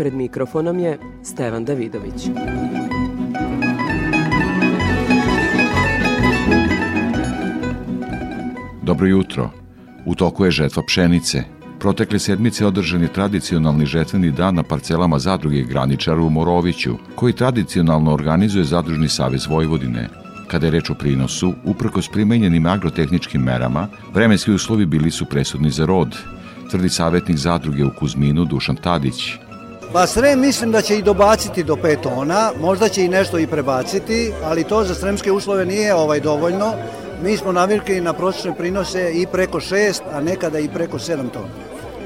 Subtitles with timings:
[0.00, 2.28] Pred mikrofonom je Stevan Davidović.
[8.82, 9.50] Dobro jutro.
[10.06, 11.42] U toku je žetva pšenice.
[11.78, 18.14] Protekle sedmice održan je tradicionalni žetveni dan na parcelama zadruge Graničara u Moroviću, koji tradicionalno
[18.14, 20.08] organizuje Zadružni savez Vojvodine.
[20.48, 25.86] Kada je reč o prinosu, uprkos primenjenim agrotehničkim merama, vremenski uslovi bili su presudni za
[25.86, 26.16] rod,
[26.70, 29.49] tvrdi savjetnik zadruge u Kuzminu Dušan Tadić.
[29.92, 33.46] Pa sve mislim da će i dobaciti do 5 tona, možda će i nešto i
[33.46, 36.72] prebaciti, ali to za sremske uslove nije ovaj dovoljno.
[37.22, 41.48] Mi smo navikli na prosječne prinose i preko 6, a nekada i preko 7 tona.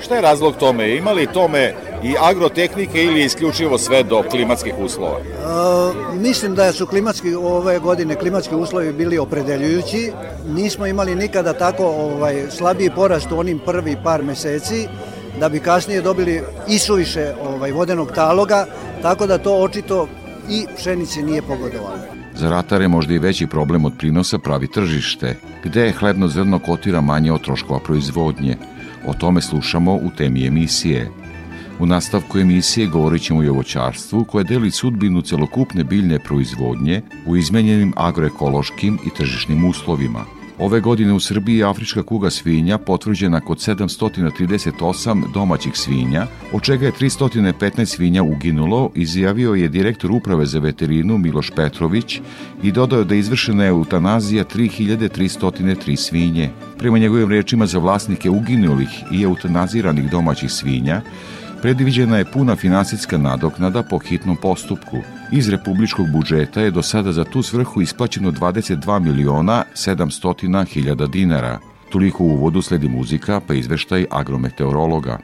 [0.00, 0.96] Šta je razlog tome?
[0.96, 5.18] Ima li tome i agrotehnike ili isključivo sve do klimatskih uslova?
[5.18, 10.12] E, mislim da su klimatski ove godine klimatski uslovi bili opredeljujući.
[10.46, 14.88] Nismo imali nikada tako ovaj slabiji porast u onim prvi par meseci
[15.40, 18.66] da bi kasnije dobili i suviše ovaj, vodenog taloga,
[19.02, 20.08] tako da to očito
[20.50, 21.98] i pšenici nije pogodovalo.
[22.34, 27.00] Za ratare možda i veći problem od prinosa pravi tržište, gde je hlebno zrno kotira
[27.00, 28.56] manje od troškova proizvodnje.
[29.06, 31.10] O tome slušamo u temi emisije.
[31.78, 37.36] U nastavku emisije govorit ćemo i o voćarstvu koje deli sudbinu celokupne biljne proizvodnje u
[37.36, 40.24] izmenjenim agroekološkim i tržišnim uslovima–
[40.58, 46.86] Ove godine u Srbiji je afrička kuga svinja potvrđena kod 738 domaćih svinja, od čega
[46.86, 52.20] je 315 svinja uginulo, izjavio je direktor uprave za veterinu Miloš Petrović
[52.62, 56.50] i dodao da je izvršena eutanazija 3303 svinje.
[56.78, 61.02] Prema njegovim rečima za vlasnike uginulih i eutanaziranih domaćih svinja,
[61.64, 64.98] predviđena je puna finansijska nadoknada po hitnom postupku.
[65.32, 71.58] Iz republičkog budžeta je do sada za tu svrhu isplaćeno 22 miliona 700 hiljada dinara.
[71.90, 75.18] Toliko u uvodu sledi muzika pa izveštaj agrometeorologa.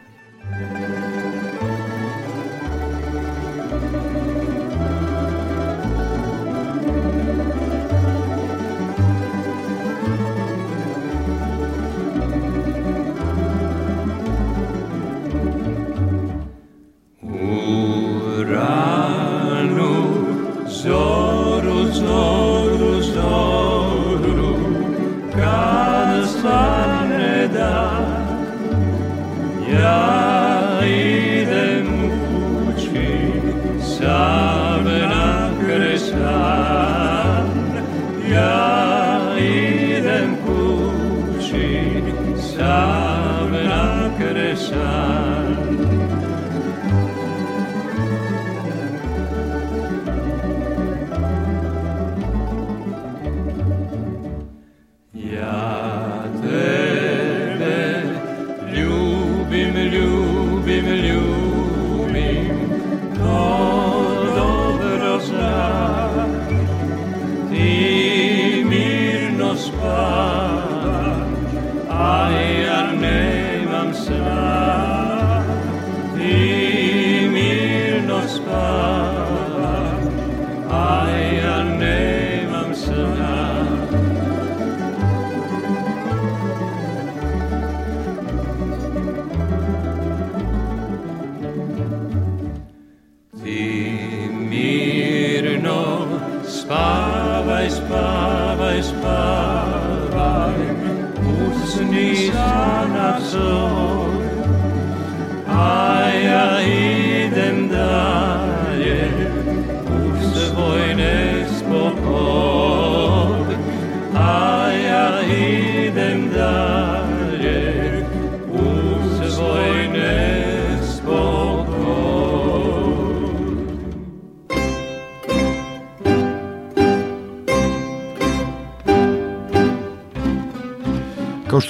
[103.31, 103.80] Kao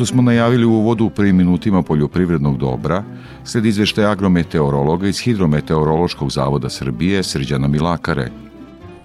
[0.01, 3.05] što smo najavili u uvodu u prvim minutima poljoprivrednog dobra,
[3.45, 8.31] sled izveštaja agrometeorologa iz Hidrometeorološkog zavoda Srbije Srđana Milakare.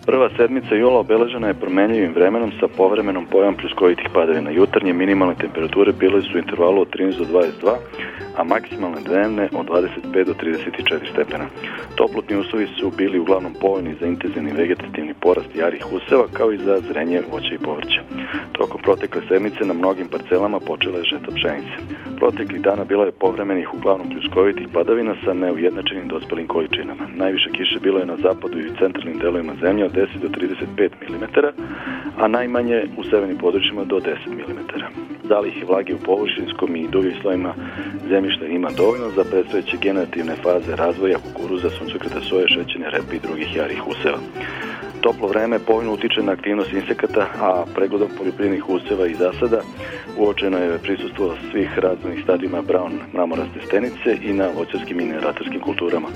[0.06, 4.50] Prva sedmica jula obeležena je promenljivim vremenom sa povremenom pojavom pljuskovitih padavina.
[4.52, 7.76] Jutarnje minimalne temperature bile su u intervalu od 13 do 22,
[8.38, 11.46] a maksimalne dnevne od 25 do 34 stepena.
[11.96, 16.80] Toplotni uslovi su bili uglavnom povoljni za intenzivni vegetativni porast jarih useva kao i za
[16.80, 18.02] zrenje voća i povrća.
[18.52, 21.78] Tokom protekle sedmice na mnogim parcelama počela je žeta pšenice.
[22.26, 27.08] Proteklih dana bila je povremenih uglavnom pljuskovitih padavina sa neujednačenim dospelim količinama.
[27.16, 31.24] Najviše kiše bilo je na zapadu i centralnim delovima zemlje od 10 do 35 mm,
[32.18, 34.60] a najmanje u severnim područjima do 10 mm.
[35.24, 37.54] Zalihe vlage u površinskom i drugim slojima
[38.10, 43.56] zemljišta ima dovoljno za predstojeće generativne faze razvoja kukuruza, suncokreta, soje, šećene, repe i drugih
[43.56, 44.20] jarih useva.
[45.06, 49.62] Toplo vreme povoljno utiče na aktivnost insekata, a pregledom poljoprivrednih useva i zasada
[50.18, 56.08] uočeno je prisustvo svih razvojnih stadijuma brown mramoraste stenice i na voćarskim i neratarskim kulturama.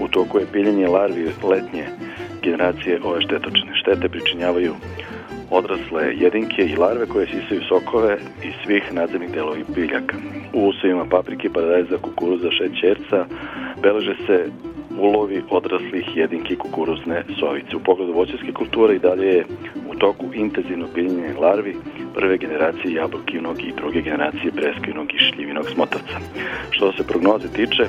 [0.00, 1.84] U toku je piljenje larvi letnje
[2.42, 3.72] generacije ove štetočine.
[3.80, 4.74] Štete pričinjavaju
[5.50, 10.16] odrasle jedinke i larve koje sisaju sokove iz svih nadzemnih delova biljaka.
[10.54, 13.26] U usevima paprike, paradajza, kukuruza, šećerca
[13.82, 14.50] beleže se
[14.98, 17.76] ulovi odraslih jedinki kukuruzne sovice.
[17.76, 19.44] U pogledu voćarske kulture i dalje je
[19.90, 21.76] u toku intenzivno piljenje larvi
[22.14, 26.18] prve generacije jabukinog i druge generacije breskinog i šljivinog smotavca.
[26.70, 27.84] Što se prognoze tiče,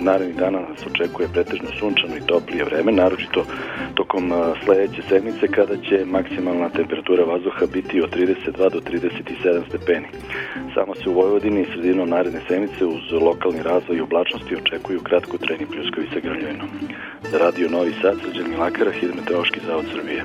[0.00, 3.44] narednih dana nas očekuje pretežno sunčano i toplije vreme, naročito
[3.94, 4.32] tokom
[4.64, 10.08] sledeće sedmice kada će maksimalna temperatura vazduha biti od 32 do 37 stepeni.
[10.74, 15.38] Samo se u Vojvodini i sredinom naredne sedmice uz lokalni razvoj i oblačnosti očekuju kratko
[15.38, 16.68] treni pljuskovi sa grljovinom.
[17.30, 20.24] Za radio Novi Sad, Srđan Milakara, Hidrometeorološki zavod Srbije.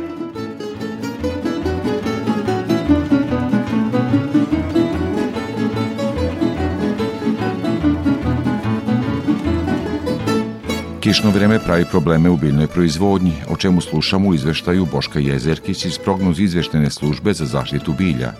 [11.06, 15.98] Kišno vreme pravi probleme u biljnoj proizvodnji, o čemu slušamo u izveštaju Boška Jezerkić iz
[15.98, 18.34] prognoz izveštene službe za zaštitu bilja.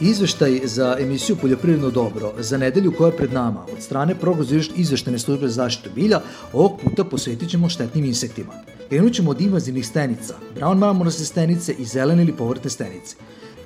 [0.00, 5.18] Izveštaj za emisiju Poljoprivredno dobro za nedelju koja je pred nama od strane prognoz izveštene
[5.18, 6.20] službe za zaštitu bilja
[6.52, 8.52] ovog puta posvetit ćemo štetnim insektima.
[8.88, 13.16] Krenut ćemo od invazivnih stenica, brown marmorose stenice i zelene ili povrtne stenice.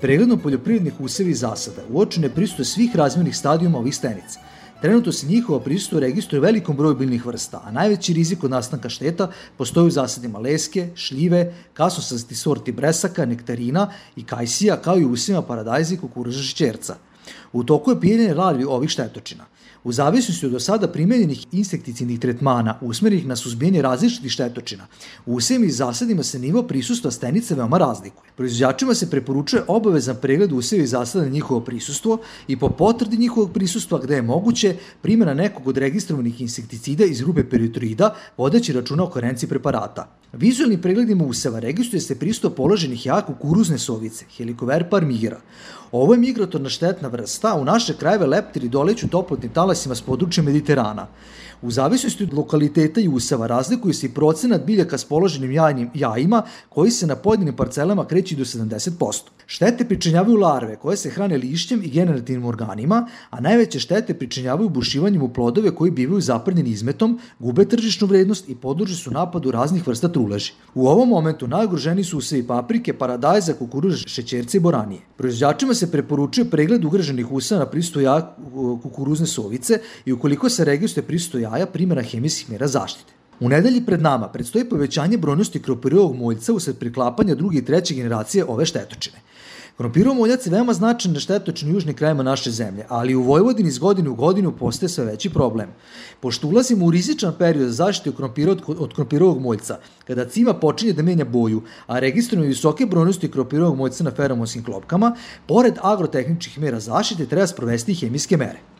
[0.00, 4.40] Pregledno poljoprivrednih usevi i zasada uočene prisutuje svih razmjernih stadijuma ovih stenica–
[4.80, 9.30] Trenutno se njihova prisustvo registruje velikom broju biljnih vrsta, a najveći rizik od nastanka šteta
[9.56, 15.94] postoji u zasadima leske, šljive, kasnosasti sorti bresaka, nektarina i kajsija, kao i usima paradajza
[15.94, 16.96] i kukuruza šećerca.
[17.52, 19.44] U toku je pijenje larvi ovih štetočina.
[19.86, 24.86] U zavisnosti od do sada primenjenih insekticidnih tretmana usmerenih na suzbijanje različitih štetočina,
[25.26, 28.30] u usevima i zasadima se nivo prisustva stenice veoma razlikuje.
[28.36, 32.18] Proizvođačima se preporučuje obavezan pregled useva i zasada na njihovo prisustvo
[32.48, 37.50] i po potvrdi njihovog prisustva gde je moguće primjena nekog od registrovanih insekticida iz grupe
[37.50, 40.18] peritoida vodeći računa o koherenciji preparata.
[40.32, 45.40] Vizualnim pregledima useva registruje se pristup položenih jaka kukuruzne sovice, Helicoverpa armigira.
[45.96, 51.06] Ovo je migratorna štetna vrsta, u naše krajeve leptiri doleću toplotnim talasima s područja Mediterana.
[51.62, 56.42] U zavisnosti od lokaliteta i useva razlikuju se i procenat biljaka s položenim jajnim jajima
[56.68, 59.20] koji se na pojedinim parcelama kreći do 70%.
[59.46, 65.22] Štete pričinjavaju larve koje se hrane lišćem i generativnim organima, a najveće štete pričinjavaju bušivanjem
[65.22, 70.08] u plodove koji bivaju zaprnjeni izmetom, gube tržišnu vrednost i podloži su napadu raznih vrsta
[70.08, 70.52] truleži.
[70.74, 75.00] U ovom momentu najugroženi su usevi paprike, paradajza, kukuruza, šećerce i boranije.
[75.16, 78.36] Proizvođačima se preporučuje pregled ugroženih useva na jaja
[78.82, 83.12] kukuruzne sovice i ukoliko se registruje prisutu jaja primjera hemijskih mera zaštite.
[83.40, 88.44] U nedelji pred nama predstoji povećanje brojnosti kropirovog moljca usled priklapanja druge i treće generacije
[88.44, 89.20] ove štetočine.
[89.76, 93.78] Krompirov moljac je veoma značajan na štetočnim južnim krajima naše zemlje, ali u Vojvodini iz
[93.78, 95.68] godine u godinu postaje sve veći problem.
[96.20, 101.02] Pošto ulazimo u rizičan period za zaštitu krompira od, krompirovog moljca, kada cima počinje da
[101.02, 105.12] menja boju, a registrujemo visoke brojnosti krompirovog moljca na feromonskim klopkama,
[105.46, 108.75] pored agrotehničkih mera zaštite treba sprovesti hemijske mere.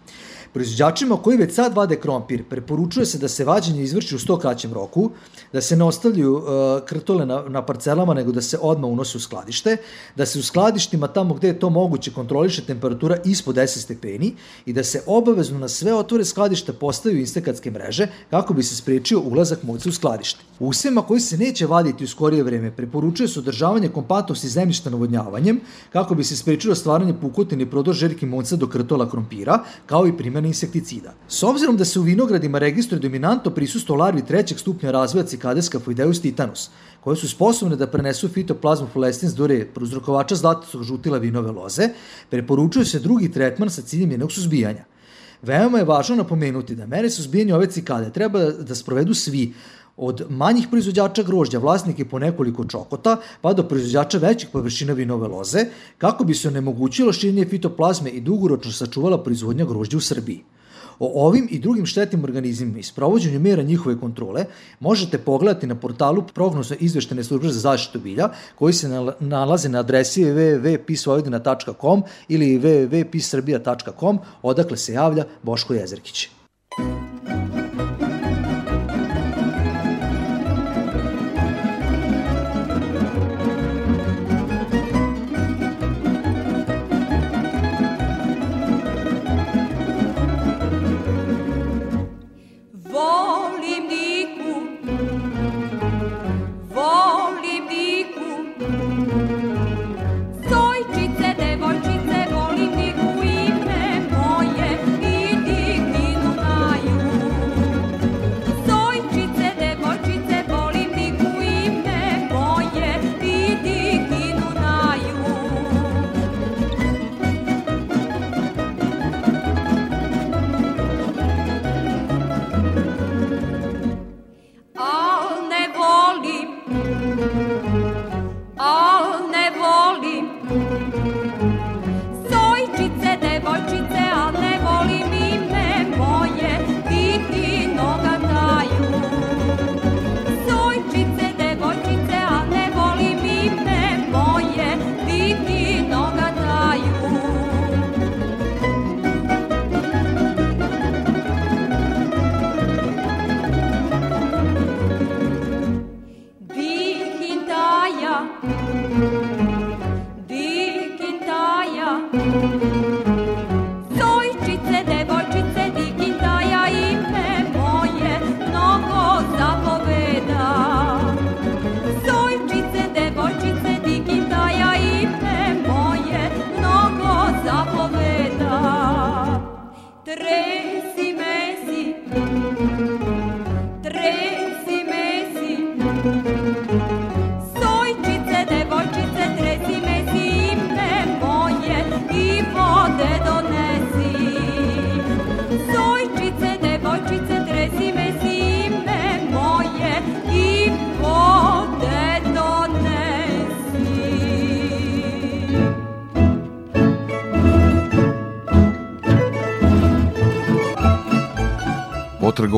[0.53, 4.73] Proizvođačima koji već sad vade krompir preporučuje se da se vađenje izvrši u sto kraćem
[4.73, 5.11] roku,
[5.53, 6.43] da se ne ostavljaju uh,
[6.87, 9.77] krtole na, na parcelama, nego da se odmah unose u skladište,
[10.17, 14.35] da se u skladištima tamo gde je to moguće kontroliše temperatura ispod 10 stepeni
[14.67, 19.21] i da se obavezno na sve otvore skladišta postavaju instekatske mreže kako bi se sprečio
[19.21, 20.41] ulazak moćca u skladište.
[20.59, 25.61] U usevima koji se neće vaditi u skorije vreme preporučuje se održavanje kompatnosti zemljišta navodnjavanjem
[25.93, 30.17] kako bi se sprečilo stvaranje pukotine i prodor žerki moćca do krtola krompira, kao i
[30.37, 31.15] primjena insekticida.
[31.29, 36.21] S obzirom da se u vinogradima registruje dominantno prisustvo larvi trećeg stupnja razvoja Cicades Foideus
[36.21, 41.89] titanus, koje su sposobne da prenesu fitoplazmu fulestins dure prouzrokovača zlatog žutila vinove loze,
[42.31, 44.85] preporučuje se drugi tretman sa ciljem jednog suzbijanja.
[45.43, 49.53] Veoma je važno napomenuti da mere suzbijanja ove cikade treba da sprovedu svi,
[49.97, 55.65] Od manjih proizvođača grožđa vlasnike po nekoliko čokota, pa do proizvođača većih površina vinove loze,
[55.99, 60.45] kako bi se onemogućilo širenje fitoplazme i dugoročno sačuvala proizvodnja grožđa u Srbiji.
[60.99, 64.45] O ovim i drugim štetnim organizmima i sprovođenju mera njihove kontrole
[64.81, 68.89] možete pogledati na portalu prognozno izveštene službe za zaštitu bilja koji se
[69.21, 76.29] nalaze na adresi www.pisvojvodina.com ili www.pissrbija.com odakle se javlja Boško Jezerkić.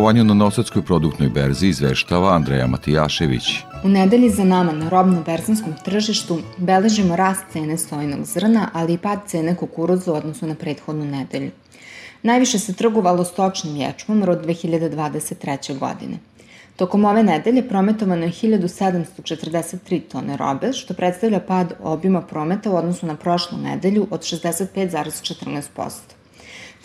[0.08, 3.44] Trgovanju na Nosadskoj produktnoj berzi izveštava Andreja Matijašević.
[3.84, 9.18] U nedelji za nama na robno-berzanskom tržištu beležimo rast cene sojnog zrna, ali i pad
[9.26, 11.50] cene kukuruza u odnosu na prethodnu nedelju.
[12.22, 15.78] Najviše se trgovalo stočnim ječmom rod 2023.
[15.78, 16.18] godine.
[16.76, 23.06] Tokom ove nedelje prometovano je 1743 tone robe, što predstavlja pad obima prometa u odnosu
[23.06, 26.17] na prošlu nedelju od 65,14%.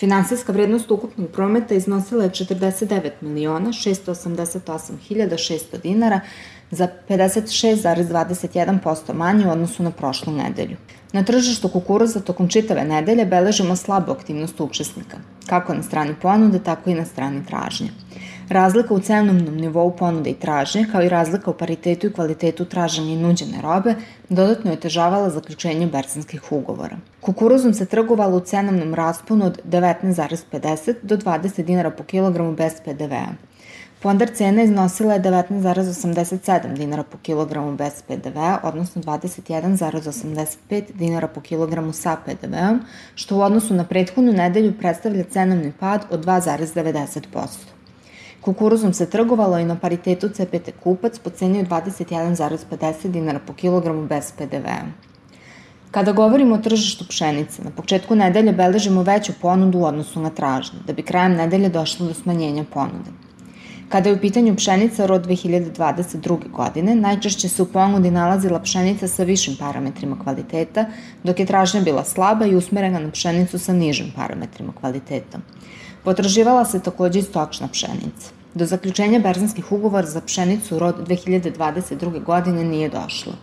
[0.03, 6.19] Finansijska vrednost ukupnog prometa iznosila je 49 miliona 688 hiljada 600 dinara
[6.71, 10.77] za 56,21% manje u odnosu na prošlu nedelju.
[11.13, 15.17] Na tržištu kukuruza tokom čitave nedelje beležimo slabu aktivnost učesnika,
[15.47, 17.89] kako na strani ponude, tako i na strani tražnje.
[18.53, 23.13] Razlika u cenovnom nivou ponude i tražnje, kao i razlika u paritetu i kvalitetu tražene
[23.13, 23.95] i nuđene robe,
[24.29, 26.97] dodatno je otežavala zaključenje berzanskih ugovora.
[27.21, 33.33] Kukuruzom se trgovalo u cenovnom rasponu od 19,50 do 20 dinara po kilogramu bez PDV-a.
[34.01, 41.93] Fondar cena iznosila je 19,87 dinara po kilogramu bez PDV-a, odnosno 21,85 dinara po kilogramu
[41.93, 42.81] sa PDV-om,
[43.15, 47.72] što u odnosu na prethodnu nedelju predstavlja cenovni pad od 2,90%.
[48.43, 54.05] Kukuruzom se trgovalo i na paritetu CPT kupac po ceni od 21,50 dinara po kilogramu
[54.07, 54.83] bez PDV-a.
[55.91, 60.79] Kada govorimo o tržištu pšenice, na početku nedelje beležimo veću ponudu u odnosu na tražnju,
[60.87, 63.11] da bi krajem nedelje došlo do smanjenja ponude.
[63.89, 66.51] Kada je u pitanju pšenica rod 2022.
[66.51, 70.85] godine, najčešće se u ponudi nalazila pšenica sa višim parametrima kvaliteta,
[71.23, 75.39] dok je tražnja bila slaba i usmerena na pšenicu sa nižim parametrima kvaliteta.
[76.03, 78.31] Potraživala se takođe i stočna pšenica.
[78.53, 82.23] Do zaključenja berzanskih ugovora za pšenicu rod 2022.
[82.23, 83.33] godine nije došlo.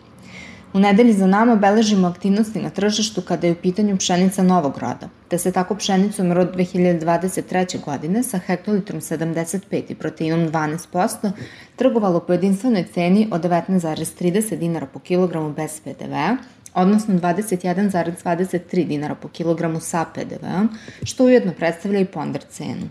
[0.73, 5.09] U nedelji za nama beležimo aktivnosti na tržištu kada je u pitanju pšenica novog roda,
[5.29, 7.85] te se tako pšenicom rod 2023.
[7.85, 11.31] godine sa hektolitrom 75 i proteinom 12%
[11.77, 16.37] trgovalo po jedinstvenoj ceni od 19,30 dinara po kilogramu bez PDV-a,
[16.75, 20.69] odnosno 21,23 dinara po kilogramu sa PDV-om,
[21.03, 22.89] što ujedno predstavlja i ponder cenu.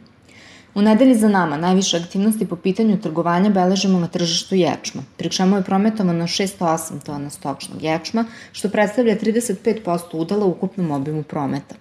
[0.75, 5.55] U nedelji za nama najviše aktivnosti po pitanju trgovanja beležimo na tržištu ječma, pri čemu
[5.55, 11.75] je prometovano 608 tona stočnog ječma, što predstavlja 35% udala u ukupnom obimu prometa.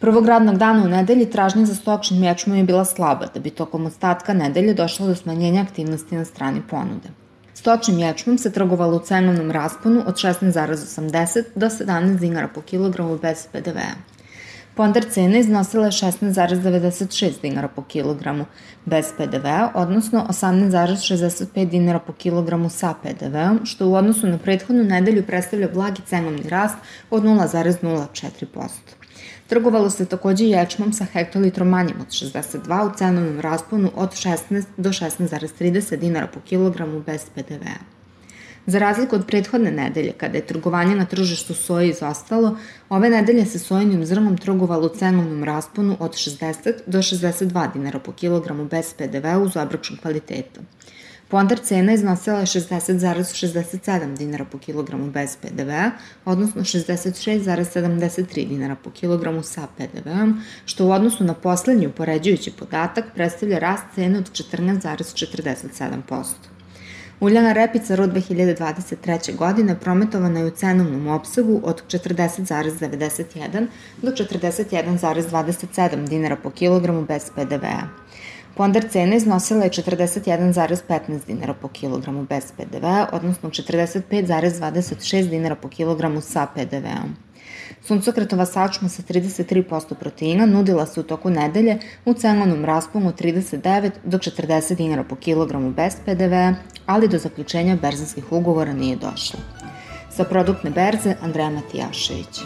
[0.00, 3.86] Prvog radnog dana u nedelji tražnja za stočnim ječmom je bila slaba, da bi tokom
[3.86, 7.21] ostatka nedelje došlo do smanjenja aktivnosti na strani ponude.
[7.62, 13.46] Stočnim ječmom se trgovalo u cenovnom rasponu od 16,80 do 17 dinara po kilogramu bez
[13.52, 13.94] PDV-a.
[14.74, 18.44] Ponder cena iznosila je 16,96 dinara po kilogramu
[18.84, 25.22] bez PDV-a, odnosno 18,65 dinara po kilogramu sa PDV-om, što u odnosu na prethodnu nedelju
[25.26, 26.76] predstavlja blagi cenovni rast
[27.10, 29.01] od 0,04%.
[29.46, 34.90] Trgovalo se takođe ječmom sa hektolitrom manjim od 62 u cenovnom rasponu od 16 do
[34.90, 38.02] 16,30 dinara po kilogramu bez PDV-a.
[38.66, 42.56] Za razliku od prethodne nedelje, kada je trgovanje na tržištu soje izostalo,
[42.88, 48.12] ove nedelje se sojenim zrnom trgovalo u cenovnom rasponu od 60 do 62 dinara po
[48.12, 50.60] kilogramu bez PDV-a uz obračun kvaliteta.
[51.32, 55.90] Ponder cena iznosila je 60,67 dinara po kilogramu bez PDV-a,
[56.24, 63.58] odnosno 66,73 dinara po kilogramu sa PDV-om, što u odnosu na poslednji upoređujući podatak predstavlja
[63.58, 66.24] rast cene od 14,47%.
[67.20, 69.36] Uljana repica rod 2023.
[69.36, 73.66] godine prometovana je u cenovnom opsegu od 40,91
[74.02, 78.02] do 41,27 dinara po kilogramu bez PDV-a.
[78.56, 86.20] Ponder cena iznosila je 41,15 dinara po kilogramu bez PDV-a, odnosno 45,26 dinara po kilogramu
[86.20, 87.16] sa PDV-om.
[87.82, 93.90] Suncokretova sačma sa 33% proteina nudila se u toku nedelje u cenovnom rasponu od 39
[94.04, 96.54] do 40 dinara po kilogramu bez PDV-a,
[96.86, 99.40] ali do zaključenja berzanskih ugovora nije došlo.
[100.10, 102.40] Sa produktne berze Andreja Matijašević.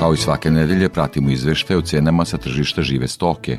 [0.00, 3.58] Kao i svake nedelje pratimo izveštaje o cenama sa tržišta žive stoke.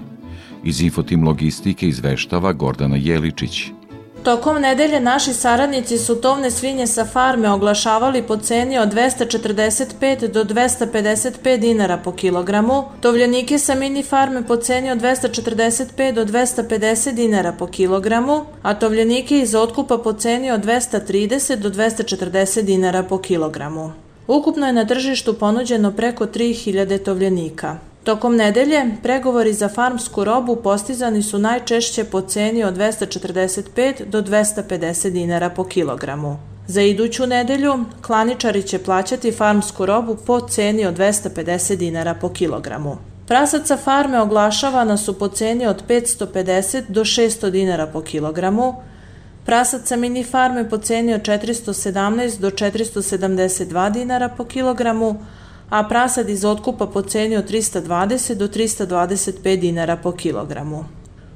[0.64, 3.66] Iz Infotim Logistike izveštava Gordana Jeličić.
[4.24, 10.44] Tokom nedelje naši saradnici su tovne svinje sa farme oglašavali po ceni od 245 do
[10.44, 17.52] 255 dinara po kilogramu, tovljenike sa mini farme po ceni od 245 do 250 dinara
[17.52, 23.92] po kilogramu, a tovljenike iz otkupa po ceni od 230 do 240 dinara po kilogramu.
[24.32, 27.78] Ukupno je na tržištu ponuđeno preko 3000 tovljenika.
[28.04, 35.10] Tokom nedelje, pregovori za farmsku robu postizani su najčešće po ceni od 245 do 250
[35.10, 36.38] dinara po kilogramu.
[36.68, 42.98] Za iduću nedelju, klaničari će plaćati farmsku robu po ceni od 250 dinara po kilogramu.
[43.28, 48.76] Prasaca farme oglašavana su po ceni od 550 do 600 dinara po kilogramu,
[49.46, 55.16] Prasad sa mini farme po ceni od 417 do 472 dinara po kilogramu,
[55.70, 60.86] a prasad iz otkupa po ceni od 320 do 325 dinara po kilogramu.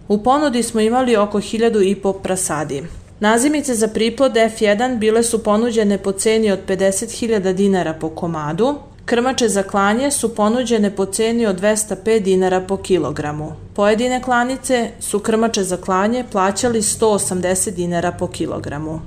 [0.08, 2.84] U ponudi smo imali oko 1000 i po prasadi.
[3.20, 9.50] Nazimice za priplod F1 bile su ponuđene po ceni od 50.000 dinara po komadu, Krmače
[9.50, 13.52] za klanje su ponuđene po ceni od 205 dinara po kilogramu.
[13.76, 19.02] Pojedine klanice su krmače za klanje plaćali 180 dinara po kilogramu.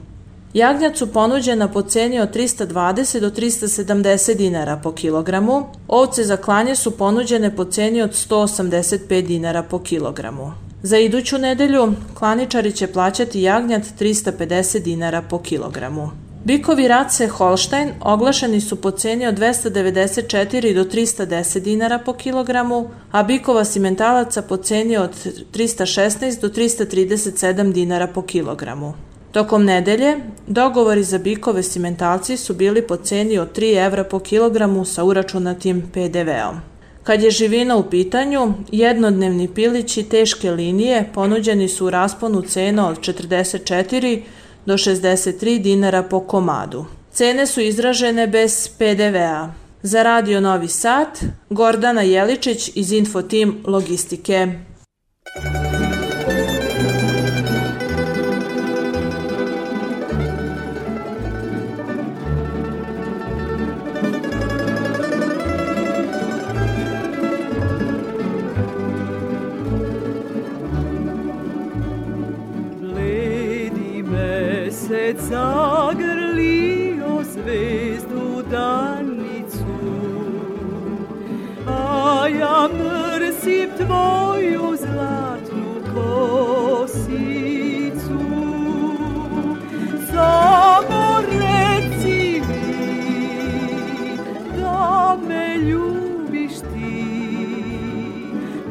[0.54, 6.76] Jagnjac su ponuđena po ceni od 320 do 370 dinara po kilogramu, ovce za klanje
[6.76, 10.52] su ponuđene po ceni od 185 dinara po kilogramu.
[10.82, 16.10] Za iduću nedelju klaničari će plaćati jagnjat 350 dinara po kilogramu.
[16.48, 23.22] Bikovi Race Holstein oglašeni su po ceni od 294 do 310 dinara po kilogramu, a
[23.22, 25.10] bikova simentalaca po ceni od
[25.52, 28.94] 316 do 337 dinara po kilogramu.
[29.32, 34.84] Tokom nedelje, dogovori za bikove simentalci su bili po ceni od 3 evra po kilogramu
[34.84, 36.60] sa uračunatim PDV-om.
[37.02, 43.00] Kad je živina u pitanju, jednodnevni pilići teške linije ponuđeni su u rasponu cena od
[43.00, 44.20] 44
[44.68, 46.84] do 63 dinara po komadu.
[47.12, 49.52] Cene su izražene bez PDV-a.
[49.82, 51.08] Za Radio Novi Sad,
[51.50, 54.48] Gordana Jeličić iz Infotim Logistike.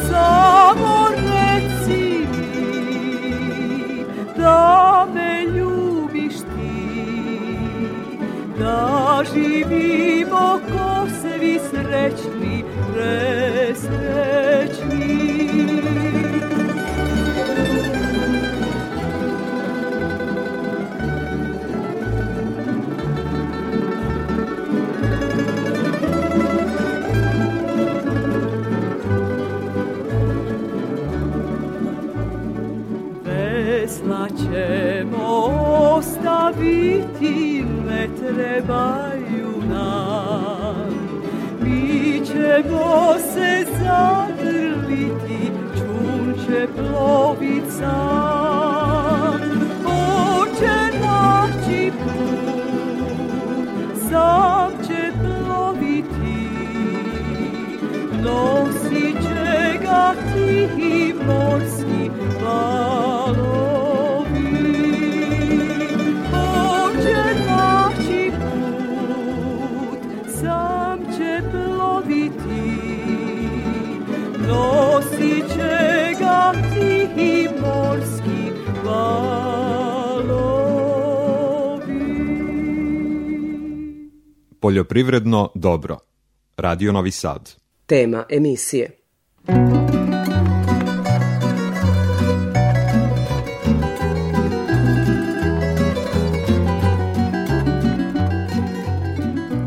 [0.10, 4.06] Samo reci mi
[4.38, 6.78] da me ljubiš ti
[8.60, 12.56] Da živimo ko svi srećni,
[12.94, 14.14] presrećni
[34.54, 35.28] ćemo
[35.98, 40.94] ostaviti, ne trebaju nam.
[41.62, 49.42] Mi ćemo se zagrliti, čun će plovit sam.
[49.86, 53.30] On će naći put,
[54.10, 56.48] sam će ploviti,
[58.24, 60.14] nosit će ga
[61.26, 61.73] morski valovi.
[84.64, 85.98] Poljoprivredno dobro.
[86.58, 87.52] Radio Novi Sad.
[87.86, 88.90] Tema emisije.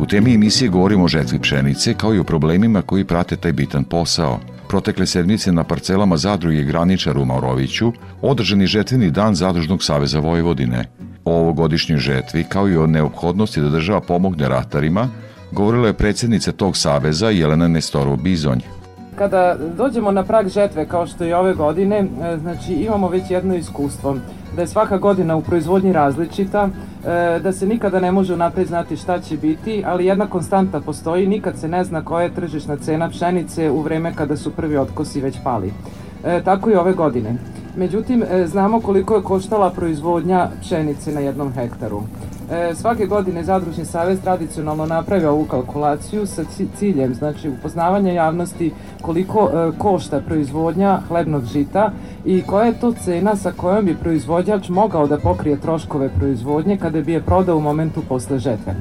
[0.01, 3.85] U temi emisije govorimo o žetvi pšenice kao i o problemima koji prate taj bitan
[3.85, 4.41] posao.
[4.69, 10.85] Protekle sedmice na parcelama zadruge graničar u Maoroviću održan je žetveni dan Zadružnog saveza Vojvodine.
[11.27, 15.09] O ovogodišnjoj žetvi kao i o neophodnosti da država pomogne ratarima
[15.53, 18.61] govorila je predsjednica tog saveza Jelena Nestorov Bizonj.
[19.19, 23.55] Kada dođemo na prag žetve kao što je ove godine, e, znači imamo već jedno
[23.55, 24.17] iskustvo
[24.57, 28.97] da je svaka godina u proizvodnji različita, e, da se nikada ne može napred znati
[28.97, 33.09] šta će biti, ali jedna konstanta postoji, nikad se ne zna koja je tržišna cena
[33.09, 35.73] pšenice u vreme kada su prvi otkosi već pali.
[36.25, 37.37] E, tako i ove godine.
[37.77, 42.03] Međutim, e, znamo koliko je koštala proizvodnja pšenice na jednom hektaru.
[42.51, 46.45] E, svake godine Zadružni savez tradicionalno napravio ovu kalkulaciju sa
[46.79, 51.91] ciljem, znači upoznavanja javnosti koliko e, košta proizvodnja hlebnog žita
[52.25, 57.01] i koja je to cena sa kojom bi proizvođač mogao da pokrije troškove proizvodnje kada
[57.01, 58.75] bi je prodao u momentu posle žetve.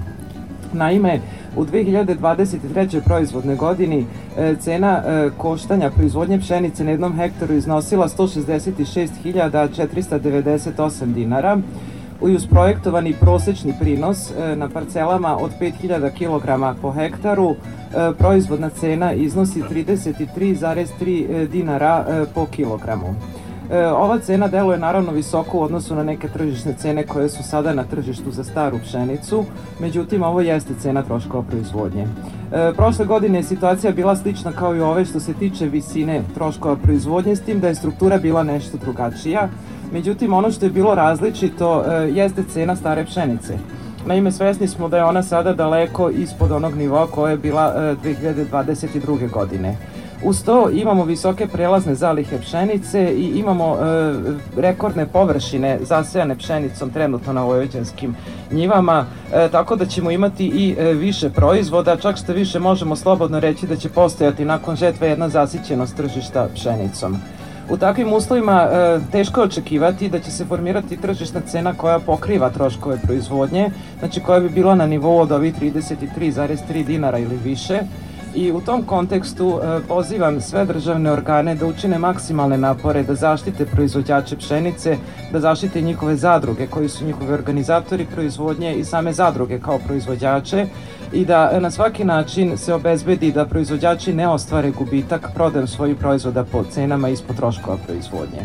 [0.76, 1.20] Naime,
[1.56, 3.02] u 2023.
[3.06, 4.06] proizvodne godini
[4.38, 11.58] e, cena e, koštanja proizvodnje pšenice na jednom hektaru iznosila 166.498 dinara
[12.28, 16.46] i uz projektovani prosečni prinos e, na parcelama od 5000 kg
[16.82, 17.56] po hektaru
[18.18, 23.16] proizvodna cena iznosi 33,3 dinara po kilogramu.
[23.71, 27.73] E, ova cena deluje naravno visoko u odnosu na neke tržišne cene koje su sada
[27.73, 29.45] na tržištu za staru pšenicu,
[29.80, 32.08] međutim ovo jeste cena troškova proizvodnje.
[32.51, 36.75] E, prošle godine je situacija bila slična kao i ove što se tiče visine troškova
[36.75, 39.49] proizvodnje, s tim da je struktura bila nešto drugačija,
[39.93, 43.58] međutim ono što je bilo različito e, jeste cena stare pšenice.
[44.06, 47.95] Naime, svesni smo da je ona sada daleko ispod onog nivoa koja je bila e,
[48.04, 49.32] 2022.
[49.32, 49.78] godine.
[50.26, 53.82] Uz to imamo visoke prelazne zalihe pšenice i imamo e,
[54.62, 58.16] rekordne površine zasejane pšenicom trenutno na vojvođanskim
[58.52, 63.40] njivama, e, tako da ćemo imati i e, više proizvoda, čak što više možemo slobodno
[63.40, 67.18] reći da će postojati nakon žetve jedna zasićenost tržišta pšenicom.
[67.70, 72.50] U takvim uslovima e, teško je očekivati da će se formirati tržišna cena koja pokriva
[72.50, 77.80] troškove proizvodnje, znači koja bi bila na nivou od ovih 33,3 dinara ili više,
[78.36, 83.65] i u tom kontekstu e, pozivam sve državne organe da učine maksimalne napore da zaštite
[83.65, 84.98] proizvođače pšenice,
[85.32, 90.65] da zaštite njihove zadruge koji su njihovi organizatori proizvodnje i same zadruge kao proizvođače
[91.13, 96.43] i da na svaki način se obezbedi da proizvođači ne ostvare gubitak prodajom svojih proizvoda
[96.43, 98.41] po cenama ispod troškova proizvodnje.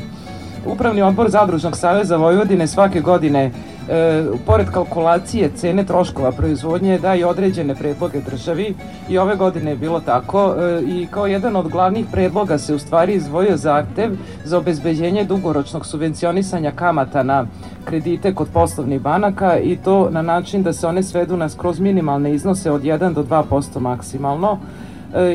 [0.67, 3.51] Upravni odbor Zadružnog saveza Vojvodine svake godine
[3.91, 8.75] e, pored kalkulacije cene troškova proizvodnje daje određene predloge državi
[9.09, 12.79] i ove godine je bilo tako e, i kao jedan od glavnih predloga se u
[12.79, 14.11] stvari izdvojio zahtev
[14.45, 17.47] za obezbeđenje dugoročnog subvencionisanja kamata na
[17.85, 22.35] kredite kod poslovnih banaka i to na način da se one svedu na skroz minimalne
[22.35, 24.59] iznose od 1 do 2% maksimalno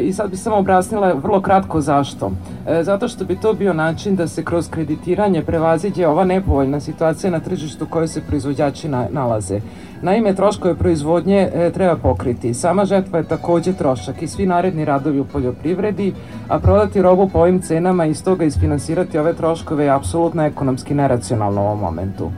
[0.04, 2.32] I sad bi samo objasnila vrlo kratko zašto.
[2.68, 7.32] E, zato što bi to bio način da se kroz kreditiranje prevaziđe ova nepovoljna situacija
[7.32, 9.60] na tržištu u kojoj se proizvođači na, nalaze.
[10.02, 12.54] Naime, troškove proizvodnje e, treba pokriti.
[12.54, 16.14] Sama žetva je takođe trošak i svi naredni radovi u poljoprivredi,
[16.48, 20.94] a prodati robu po ovim cenama i iz toga isfinansirati ove troškove je apsolutno ekonomski
[20.94, 22.32] neracionalno u ovom momentu.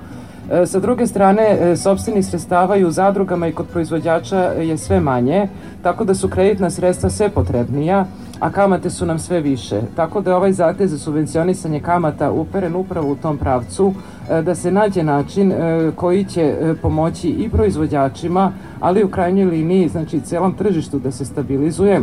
[0.52, 5.00] E, Sa druge strane, e, sobstvenih sredstava i u zadrugama i kod proizvođača je sve
[5.00, 5.48] manje,
[5.82, 8.06] tako da su kreditna sredstva sve potrebnija,
[8.40, 9.82] a kamate su nam sve više.
[9.96, 13.94] Tako da je ovaj zahtev za subvencionisanje kamata uperen upravo u tom pravcu,
[14.30, 19.46] e, da se nađe način e, koji će e, pomoći i proizvođačima, ali u krajnjoj
[19.46, 22.02] liniji, znači celom tržištu da se stabilizuje,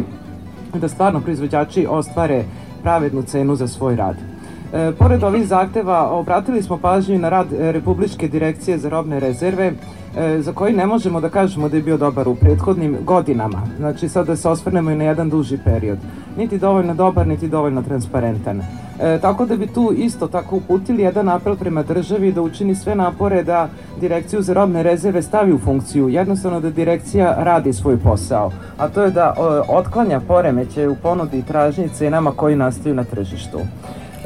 [0.74, 2.44] da stvarno proizvođači ostvare
[2.82, 4.33] pravednu cenu za svoj rad.
[4.74, 9.72] E, pored ovih zahteva, obratili smo pažnju na rad e, Republičke direkcije za robne rezerve,
[10.16, 13.62] e, za koji ne možemo da kažemo da je bio dobar u prethodnim godinama.
[13.78, 15.98] Znači sad da se osvrnemo i na jedan duži period.
[16.36, 18.62] Niti dovoljno dobar, niti dovoljno transparentan.
[19.00, 22.94] E, tako da bi tu isto tako uputili jedan apel prema državi da učini sve
[22.94, 23.68] napore da
[24.00, 29.02] direkciju za robne rezerve stavi u funkciju, jednostavno da direkcija radi svoj posao, a to
[29.02, 33.58] je da e, otklanja poremeće u ponudi i tražnji cenama koji nastaju na tržištu.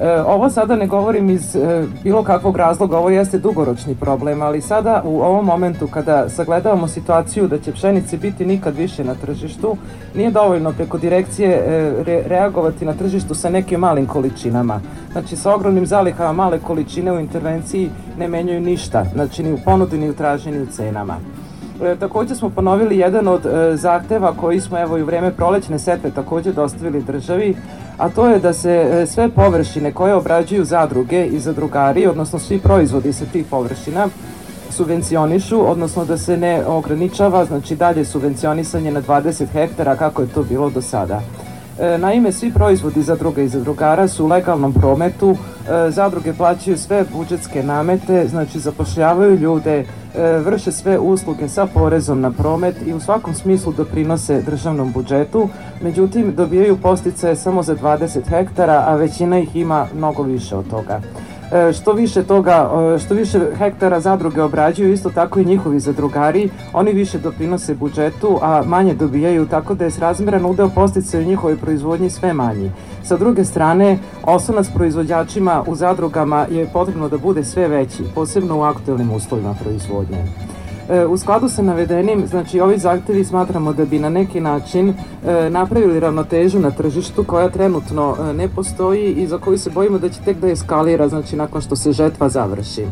[0.01, 4.61] E, ovo sada ne govorim iz e, bilo kakvog razloga, ovo jeste dugoročni problem, ali
[4.61, 9.77] sada u ovom momentu kada sagledavamo situaciju da će pšenice biti nikad više na tržištu,
[10.15, 14.81] nije dovoljno preko direkcije e, re, reagovati na tržištu sa nekim malim količinama.
[15.13, 19.99] Znači sa ogromnim zalihama male količine u intervenciji ne menjaju ništa, znači ni u ponudi,
[19.99, 21.17] ni u traženju, ni u cenama.
[21.85, 25.79] E, takođe smo ponovili jedan od e, zahteva koji smo evo i u vreme prolećne
[25.79, 27.57] setve takođe dostavili državi,
[27.99, 32.59] a to je da se e, sve površine koje obrađuju zadruge i zadrugari, odnosno svi
[32.59, 34.09] proizvodi sa tih površina,
[34.71, 40.43] subvencionišu, odnosno da se ne ograničava, znači dalje subvencionisanje na 20 hektara kako je to
[40.43, 41.21] bilo do sada.
[41.99, 45.37] Naime, svi proizvodi zadruga i zadrugara su u legalnom prometu,
[45.88, 49.85] zadruge plaćaju sve budžetske namete, znači zapošljavaju ljude,
[50.44, 55.48] vrše sve usluge sa porezom na promet i u svakom smislu doprinose državnom budžetu,
[55.83, 61.00] međutim dobijaju posticaje samo za 20 hektara, a većina ih ima mnogo više od toga.
[61.53, 66.51] E, što više toga, e, što više hektara zadruge obrađuju, isto tako i njihovi zadrugari,
[66.73, 71.57] oni više doprinose budžetu, a manje dobijaju, tako da je srazmeran udeo postice u njihovoj
[71.57, 72.71] proizvodnji sve manji.
[73.05, 78.63] Sa druge strane, osnovac proizvođačima u zadrugama je potrebno da bude sve veći, posebno u
[78.63, 80.25] aktuelnim uslovima proizvodnje.
[80.88, 85.51] E, U skladu sa navedenim, znači ovi zahtevi smatramo da bi na neki način e,
[85.51, 90.09] napravili ravnotežu na tržištu koja trenutno e, ne postoji i za koju se bojimo da
[90.09, 92.87] će tek da eskalira, znači nakon što se žetva završi.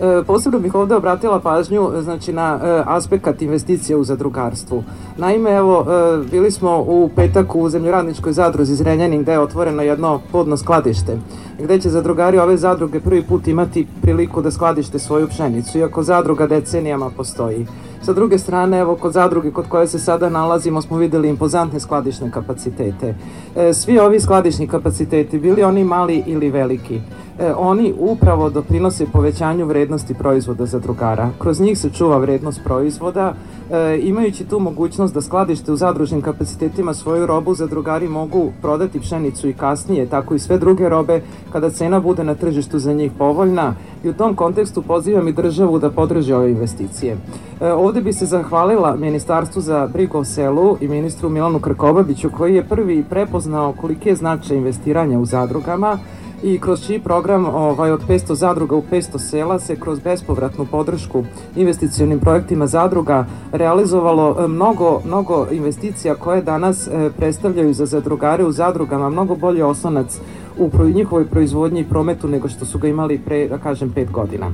[0.00, 4.84] E, posebno bih ovde obratila pažnju znači, na e, aspekt investicija u zadrugarstvu.
[5.16, 10.20] Naime, evo, e, bili smo u petak u zemljoradničkoj zadruzi Zrenjanin gde je otvoreno jedno
[10.32, 11.18] podno skladište
[11.58, 16.46] gde će zadrugari ove zadruge prvi put imati priliku da skladište svoju pšenicu, iako zadruga
[16.46, 17.66] decenijama postoji.
[18.02, 22.30] Sa druge strane, evo, kod zadruge kod koje se sada nalazimo smo videli impozantne skladišne
[22.30, 23.14] kapacitete.
[23.56, 27.00] E, svi ovi skladišni kapaciteti, bili oni mali ili veliki,
[27.38, 31.30] e, oni upravo doprinose povećanju vrednosti proizvoda zadrugara.
[31.38, 33.34] Kroz njih se čuva vrednost proizvoda,
[33.74, 39.48] e, imajući tu mogućnost da skladište u zadružnim kapacitetima svoju robu, zadrugari mogu prodati pšenicu
[39.48, 43.74] i kasnije, tako i sve druge robe, kada cena bude na tržištu za njih povoljna
[44.04, 47.16] i u tom kontekstu pozivam i državu da podrži ove investicije.
[47.60, 52.54] E, ovde bi se zahvalila Ministarstvu za brigu o selu i ministru Milanu Krkobabiću koji
[52.54, 55.98] je prvi prepoznao koliki je značaj investiranja u zadrugama
[56.44, 61.24] i kroz čiji program ovaj, od 500 zadruga u 500 sela se kroz bespovratnu podršku
[61.56, 68.52] investicionim projektima zadruga realizovalo e, mnogo, mnogo investicija koje danas e, predstavljaju za zadrugare u
[68.52, 70.18] zadrugama mnogo bolji oslonac
[70.58, 74.50] u njihovoj proizvodnji i prometu nego što su ga imali pre, da kažem, pet godina.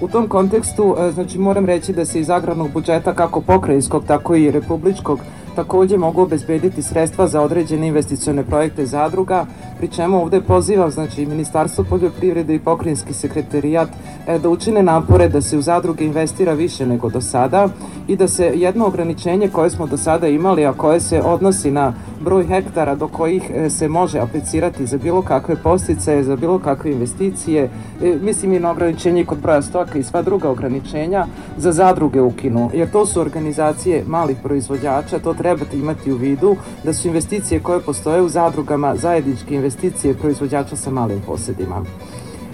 [0.00, 4.34] U tom kontekstu, e, znači moram reći da se iz agrarnog budžeta kako pokrajinskog, tako
[4.34, 5.20] i republičkog
[5.58, 9.46] takođe mogu obezbediti sredstva za određene investicione projekte zadruga,
[9.78, 13.88] pri čemu ovde pozivam znači Ministarstvo poljoprivrede i pokrajinski sekretarijat
[14.26, 17.68] e, da učine napore da se u zadruge investira više nego do sada
[18.08, 21.92] i da se jedno ograničenje koje smo do sada imali, a koje se odnosi na
[22.20, 26.92] broj hektara do kojih e, se može aplicirati za bilo kakve posticaje, za bilo kakve
[26.92, 27.70] investicije,
[28.02, 32.70] e, mislim i na ograničenje kod broja stoka i sva druga ograničenja za zadruge ukinu,
[32.74, 37.80] jer to su organizacije malih proizvođača, to trebate imati u vidu da su investicije koje
[37.80, 41.84] postoje u zadrugama zajedničke investicije proizvođača sa malim posedima.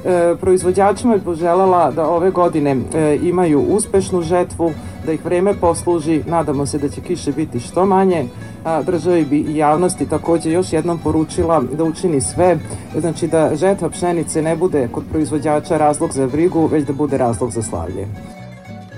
[0.05, 4.73] E, proizvođačima je poželjala da ove godine e, imaju uspešnu žetvu,
[5.07, 8.27] da ih vreme posluži, nadamo se da će kiše biti što manje,
[8.65, 12.59] a državi bi i javnosti takođe još jednom poručila da učini sve,
[13.01, 17.51] znači da žetva pšenice ne bude kod proizvođača razlog za brigu, već da bude razlog
[17.51, 18.07] za slavlje.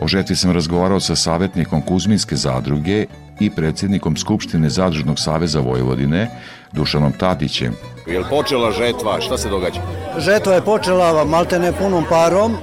[0.01, 3.07] O žetvi sam razgovarao sa savjetnikom Kuzminske zadruge
[3.41, 6.31] i predsjednikom Skupštine Zadružnog saveza Vojvodine,
[6.73, 7.77] Dušanom Tadićem.
[8.07, 9.21] Je li počela žetva?
[9.21, 9.81] Šta se događa?
[10.19, 12.57] Žetva je počela maltene punom parom,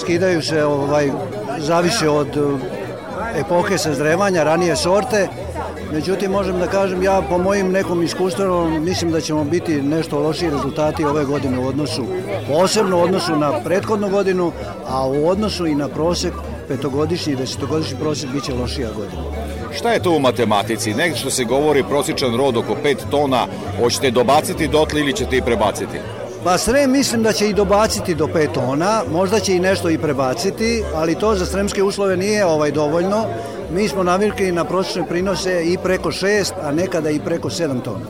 [0.00, 1.10] skidaju se, ovaj,
[1.58, 5.28] zavise od eh, epohe sazrevanja, ranije sorte,
[5.92, 10.50] Međutim, možem da kažem, ja po mojim nekom iskustvenom mislim da ćemo biti nešto lošiji
[10.50, 12.04] rezultati ove godine u odnosu,
[12.48, 14.52] posebno u odnosu na prethodnu godinu,
[14.88, 16.32] a u odnosu i na prosek
[16.68, 19.22] petogodišnji i desetogodišnji prosek biće lošija godina.
[19.76, 20.94] Šta je to u matematici?
[20.94, 23.46] Negde što se govori prosječan rod oko 5 tona,
[23.80, 25.98] hoćete dobaciti dotle ili ćete i prebaciti?
[26.44, 29.98] Pa Srem mislim da će i dobaciti do 5 tona, možda će i nešto i
[29.98, 33.24] prebaciti, ali to za sremske uslove nije ovaj dovoljno.
[33.70, 38.06] Mi smo navikli na prosječne prinose i preko 6, a nekada i preko 7 tona.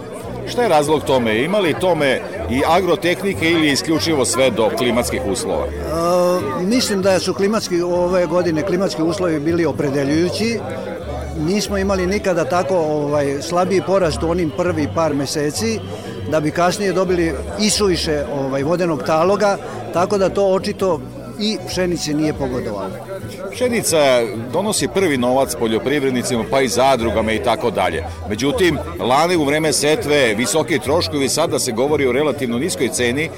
[0.48, 1.44] Šta je razlog tome?
[1.44, 5.66] Ima li tome i agrotehnike ili isključivo sve do klimatskih uslova?
[5.66, 10.58] E, mislim da su klimatski ove godine klimatski uslovi bili opredeljujući.
[11.38, 15.80] Nismo imali nikada tako ovaj slabiji porast u onim prvi par meseci
[16.30, 19.56] da bi kasnije dobili isuviše ovaj vodenog taloga,
[19.92, 21.00] tako da to očito
[21.40, 22.90] i pšenici nije pogodovalo.
[23.52, 23.98] Pšenica
[24.52, 28.04] donosi prvi novac poljoprivrednicima, pa i zadrugama i tako dalje.
[28.28, 33.30] Međutim, lane u vreme setve, visoki troškovi, sada se govori o relativno niskoj ceni.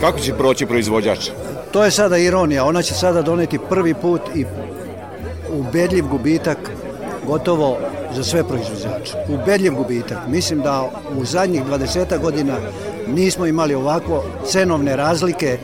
[0.00, 1.30] Kako će proći proizvođač?
[1.72, 2.64] To je sada ironija.
[2.64, 4.44] Ona će sada doneti prvi put i
[5.52, 6.58] ubedljiv gubitak
[7.26, 7.78] gotovo
[8.14, 9.14] za sve proizvođače.
[9.28, 10.18] Ubedljiv gubitak.
[10.28, 12.54] Mislim da u zadnjih 20 godina
[13.08, 15.58] nismo imali ovako cenovne razlike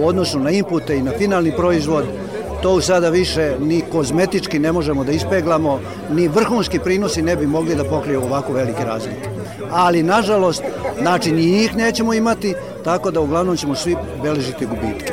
[0.00, 2.04] u odnosu na inpute i na finalni proizvod.
[2.62, 5.80] To sada više ni kozmetički ne možemo da ispeglamo,
[6.10, 9.28] ni vrhunski prinosi ne bi mogli da pokriju ovako velike razlike.
[9.70, 10.62] Ali, nažalost,
[11.00, 12.54] znači ni njih nećemo imati,
[12.84, 15.12] tako da uglavnom ćemo svi beležiti gubitke.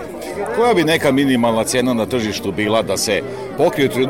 [0.55, 3.21] Koja bi neka minimalna cena na tržištu bila da se
[3.57, 4.07] pokriju e,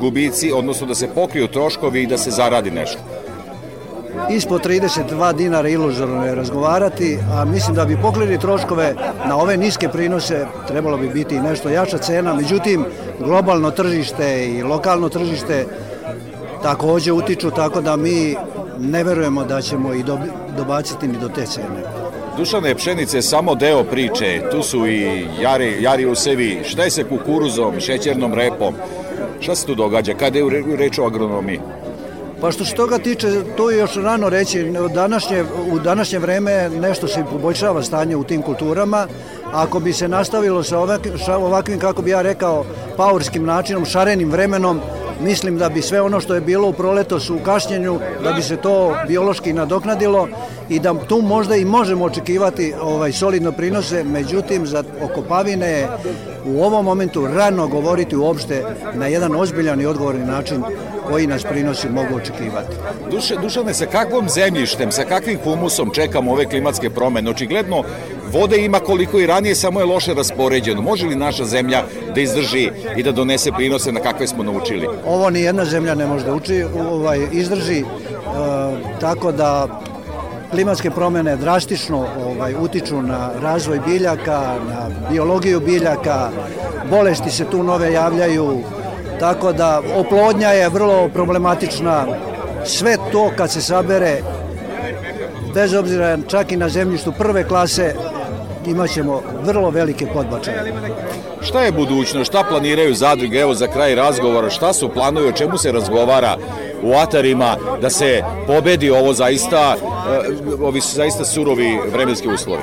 [0.00, 2.98] gubici, odnosno da se pokriju troškovi i da se zaradi nešto?
[4.30, 8.94] ispod 32 dinara iluzorno je razgovarati, a mislim da bi pokrili troškove
[9.26, 12.84] na ove niske prinose trebalo bi biti nešto jača cena, međutim
[13.18, 15.66] globalno tržište i lokalno tržište
[16.62, 18.36] takođe utiču tako da mi
[18.78, 20.04] ne verujemo da ćemo i
[20.56, 22.01] dobaciti ni do te cene.
[22.36, 27.04] Dušane, pšenice je samo deo priče, tu su i jari, jari usevi, šta je se
[27.04, 28.74] kukuruzom, šećernom repom,
[29.40, 31.60] šta se tu događa, kada je reč o agronomiji?
[32.40, 37.08] Pa što se toga tiče, to je još rano reći, današnje, u današnje vreme nešto
[37.08, 39.06] se poboljšava stanje u tim kulturama,
[39.52, 42.64] ako bi se nastavilo sa ovakvim, ovakvim kako bi ja rekao,
[42.96, 44.80] paurskim načinom, šarenim vremenom,
[45.22, 48.56] mislim da bi sve ono što je bilo u proletosu u kašnjenju, da bi se
[48.56, 50.28] to biološki nadoknadilo
[50.68, 55.88] i da tu možda i možemo očekivati ovaj solidno prinose, međutim za okopavine
[56.46, 60.62] u ovom momentu rano govoriti uopšte na jedan ozbiljan i odgovorni način
[61.12, 62.76] koji nas prinosi mogu očekivati.
[63.10, 67.30] Duše, Dušane, sa kakvom zemljištem, sa kakvim humusom čekamo ove klimatske promene?
[67.30, 67.82] Očigledno,
[68.32, 70.82] vode ima koliko i ranije, samo je loše raspoređeno.
[70.82, 71.82] Može li naša zemlja
[72.14, 74.88] da izdrži i da donese prinose na kakve smo naučili?
[75.06, 77.84] Ovo ni jedna zemlja ne može da uči, ovaj, izdrži, e,
[79.00, 79.80] tako da
[80.50, 86.30] klimatske promene drastično ovaj, utiču na razvoj biljaka, na biologiju biljaka,
[86.90, 88.62] bolesti se tu nove javljaju,
[89.22, 92.06] tako da oplodnja je vrlo problematična.
[92.64, 94.22] Sve to kad se sabere,
[95.54, 97.94] bez obzira čak i na zemljištu prve klase,
[98.66, 100.74] imaćemo vrlo velike podbačaje.
[101.40, 105.58] Šta je budućnost, šta planiraju zadruge, evo za kraj razgovora, šta su planovi, o čemu
[105.58, 106.36] se razgovara
[106.82, 112.62] u atarima da se pobedi ovo zaista, eh, ovi zaista surovi vremenski uslovi?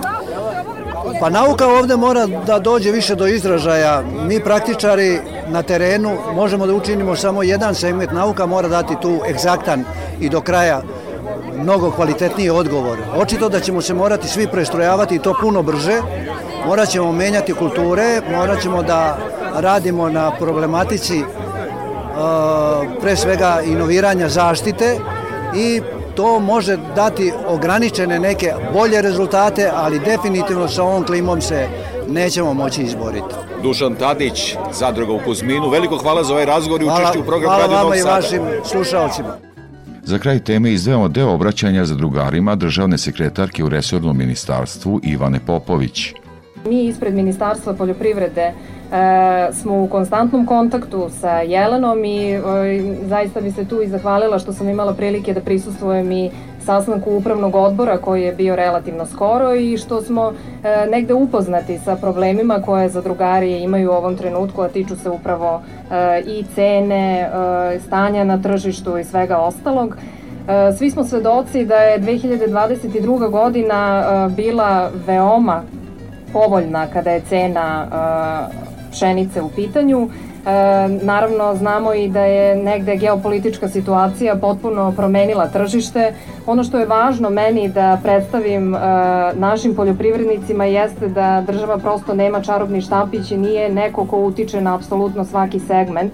[1.19, 4.03] Pa nauka ovde mora da dođe više do izražaja.
[4.27, 8.11] Mi praktičari na terenu možemo da učinimo samo jedan segment.
[8.11, 9.83] Nauka mora dati tu egzaktan
[10.19, 10.81] i do kraja
[11.57, 12.97] mnogo kvalitetniji odgovor.
[13.15, 16.01] Očito da ćemo se morati svi prestrojavati i to puno brže.
[16.67, 19.17] Morat ćemo menjati kulture, morat ćemo da
[19.55, 21.23] radimo na problematici
[23.01, 24.97] pre svega inoviranja zaštite
[25.55, 25.81] i
[26.15, 31.67] to može dati ograničene neke bolje rezultate, ali definitivno sa ovom klimom se
[32.07, 33.35] nećemo moći izboriti.
[33.63, 37.77] Dušan Tadić, zadruga u Kuzminu, veliko hvala za ovaj razgovor i učešću u programu Radio
[37.77, 38.09] Novog Sada.
[38.09, 39.37] Hvala vama i vašim slušalcima.
[40.03, 46.13] Za kraj teme izdvajamo deo obraćanja za drugarima državne sekretarke u resornom ministarstvu Ivane Popović.
[46.65, 48.53] Mi ispred Ministarstva poljoprivrede e,
[49.53, 52.39] smo u konstantnom kontaktu sa Jelenom i e,
[53.03, 56.31] zaista bi se tu i zahvalila što sam imala prilike da prisustvujem i
[56.65, 60.33] sastanku upravnog odbora koji je bio relativno skoro i što smo
[60.63, 65.61] e, negde upoznati sa problemima koje zadrugari imaju u ovom trenutku, a tiču se upravo
[65.91, 69.97] e, i cene, e, stanja na tržištu i svega ostalog.
[70.47, 73.29] E, svi smo svedoci da je 2022.
[73.29, 75.63] godina e, bila veoma
[76.33, 77.87] povoljna kada je cena
[78.91, 80.09] pšenice u pitanju.
[81.01, 86.13] naravno, znamo i da je negde geopolitička situacija potpuno promenila tržište.
[86.47, 88.75] Ono što je važno meni da predstavim
[89.33, 94.75] našim poljoprivrednicima jeste da država prosto nema čarobni štapić i nije neko ko utiče na
[94.75, 96.13] apsolutno svaki segment.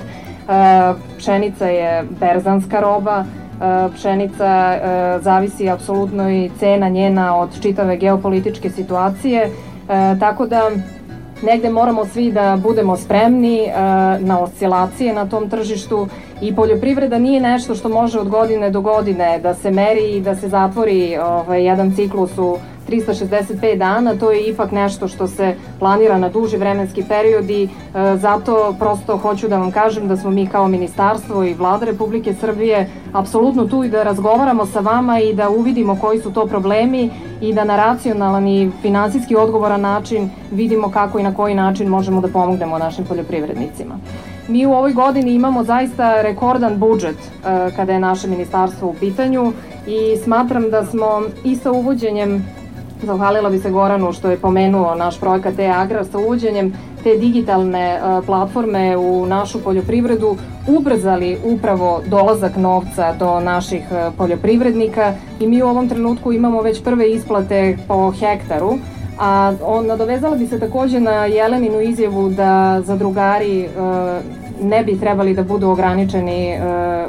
[1.18, 3.24] pšenica je berzanska roba,
[3.95, 4.80] pšenica
[5.22, 9.49] zavisi apsolutno i cena njena od čitave geopolitičke situacije,
[10.19, 10.71] tako da
[11.41, 13.67] negde moramo svi da budemo spremni
[14.19, 16.07] na oscilacije na tom tržištu
[16.41, 20.36] i poljoprivreda nije nešto što može od godine do godine da se meri i da
[20.36, 22.57] se zatvori ovaj, jedan ciklus u
[22.89, 27.67] 365 dana, to je ipak nešto što se planira na duži vremenski period i e,
[28.17, 32.89] zato prosto hoću da vam kažem da smo mi kao ministarstvo i vlada Republike Srbije
[33.13, 37.09] apsolutno tu i da razgovaramo sa vama i da uvidimo koji su to problemi
[37.41, 42.21] i da na racionalan i finansijski odgovoran način vidimo kako i na koji način možemo
[42.21, 43.95] da pomognemo našim poljoprivrednicima.
[44.47, 49.53] Mi u ovoj godini imamo zaista rekordan budžet e, kada je naše ministarstvo u pitanju
[49.88, 52.45] i smatram da smo i sa uvođenjem
[53.05, 58.97] Zahvalila bi se Goranu što je pomenuo naš projekat e-agrar sa uvođenjem te digitalne platforme
[58.97, 60.35] u našu poljoprivredu
[60.67, 63.83] ubrzali upravo dolazak novca do naših
[64.17, 68.77] poljoprivrednika i mi u ovom trenutku imamo već prve isplate po hektaru,
[69.19, 73.67] a on nadovezala bi se takođe na Jeleninu izjavu da zadrugari
[74.61, 76.57] ne bi trebali da budu ograničeni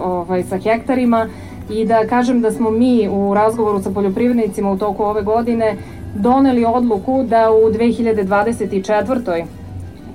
[0.05, 1.29] ovaj, sa hektarima,
[1.71, 5.77] i da kažem da smo mi u razgovoru sa poljoprivrednicima u toku ove godine
[6.15, 9.45] doneli odluku da u 2024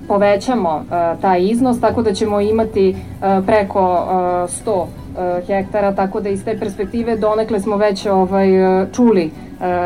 [0.08, 4.08] povećamo uh, taj iznos, tako da ćemo imati uh, preko uh,
[4.66, 4.86] 100
[5.46, 8.48] hektara, tako da iz te perspektive donekle smo već ovaj,
[8.92, 9.30] čuli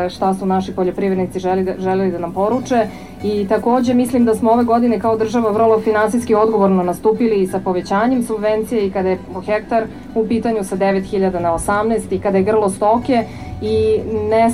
[0.09, 1.39] šta su naši poljoprivrednici
[1.79, 2.87] želeli da nam poruče
[3.23, 8.23] i takođe mislim da smo ove godine kao država vrlo finansijski odgovorno nastupili sa povećanjem
[8.23, 9.83] subvencije i kada je po hektar
[10.15, 13.23] u pitanju sa 9000 na 18 i kada je grlo stoke
[13.61, 13.99] i
[14.29, 14.49] ne,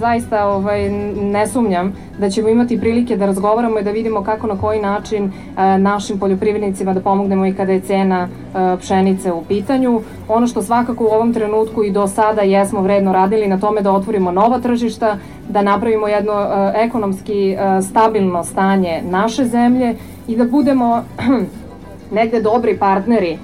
[0.00, 0.88] zaista ovaj,
[1.20, 5.24] ne sumnjam da ćemo imati prilike da razgovaramo i da vidimo kako na koji način
[5.24, 10.00] e, našim poljoprivrednicima da pomognemo i kada je cena e, pšenice u pitanju.
[10.28, 13.92] Ono što svakako u ovom trenutku i do sada jesmo vredno radili na tome da
[13.92, 15.16] otvorimo nova tržišta,
[15.48, 19.96] da napravimo jedno e, ekonomski e, stabilno stanje naše zemlje
[20.28, 21.04] i da budemo
[22.18, 23.38] negde dobri partneri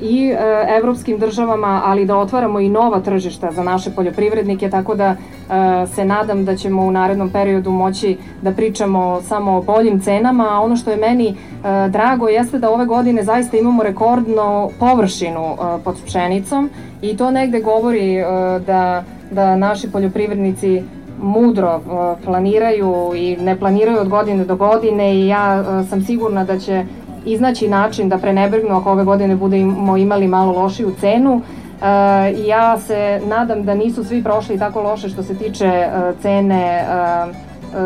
[0.00, 0.36] i e,
[0.78, 5.16] evropskim državama, ali da otvaramo i nova tržišta za naše poljoprivrednike, tako da
[5.94, 10.60] se nadam da ćemo u narednom periodu moći da pričamo samo o boljim cenama, a
[10.60, 11.36] ono što je meni
[11.88, 16.70] drago jeste da ove godine zaista imamo rekordnu površinu pod pšenicom
[17.02, 18.24] i to negde govori
[18.66, 20.82] da, da naši poljoprivrednici
[21.22, 21.80] mudro
[22.24, 26.84] planiraju i ne planiraju od godine do godine i ja sam sigurna da će
[27.24, 31.40] iznaći način da prenebregnu ako ove godine budemo imali malo lošiju cenu.
[31.40, 31.86] E,
[32.46, 35.88] ja se nadam da nisu svi prošli tako loše što se tiče
[36.22, 36.84] cene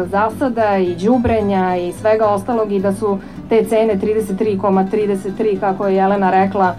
[0.06, 3.18] zasada i đubrenja i svega ostalog i da su
[3.48, 6.74] te cene 33,33 ,33, kako je Jelena rekla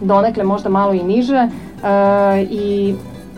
[0.00, 1.48] donekle možda malo i niže
[2.50, 2.94] i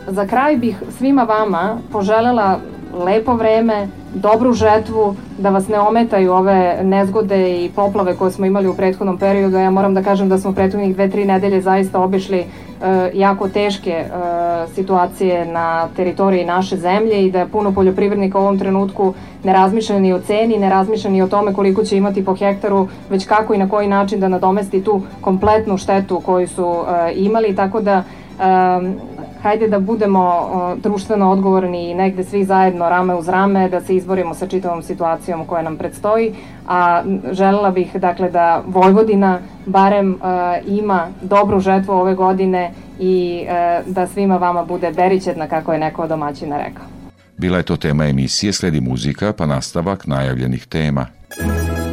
[0.07, 2.59] za kraj bih svima vama poželela
[3.05, 8.69] lepo vreme, dobru žetvu, da vas ne ometaju ove nezgode i poplave koje smo imali
[8.69, 9.57] u prethodnom periodu.
[9.57, 12.47] Ja moram da kažem da smo prethodnih dve, tri nedelje zaista obišli e,
[13.15, 14.07] jako teške e,
[14.75, 20.13] situacije na teritoriji naše zemlje i da puno poljoprivrednika u ovom trenutku ne razmišlja ni
[20.13, 23.59] o ceni, ne razmišlja ni o tome koliko će imati po hektaru, već kako i
[23.59, 28.03] na koji način da nadomesti tu kompletnu štetu koju su e, imali, tako da
[29.45, 30.25] hajde da budemo
[30.83, 35.45] društveno odgovorni i negde svi zajedno rame uz rame da se izborimo sa čitavom situacijom
[35.47, 36.35] koja nam predstoji,
[36.69, 40.17] a želela bih dakle da Vojvodina barem e,
[40.67, 46.07] ima dobru žetvu ove godine i e, da svima vama bude berićedna kako je neko
[46.07, 46.85] domaćina rekao.
[47.37, 51.07] Bila je to tema emisije, sledi muzika pa nastavak najavljenih tema.
[51.29, 51.84] zažmurio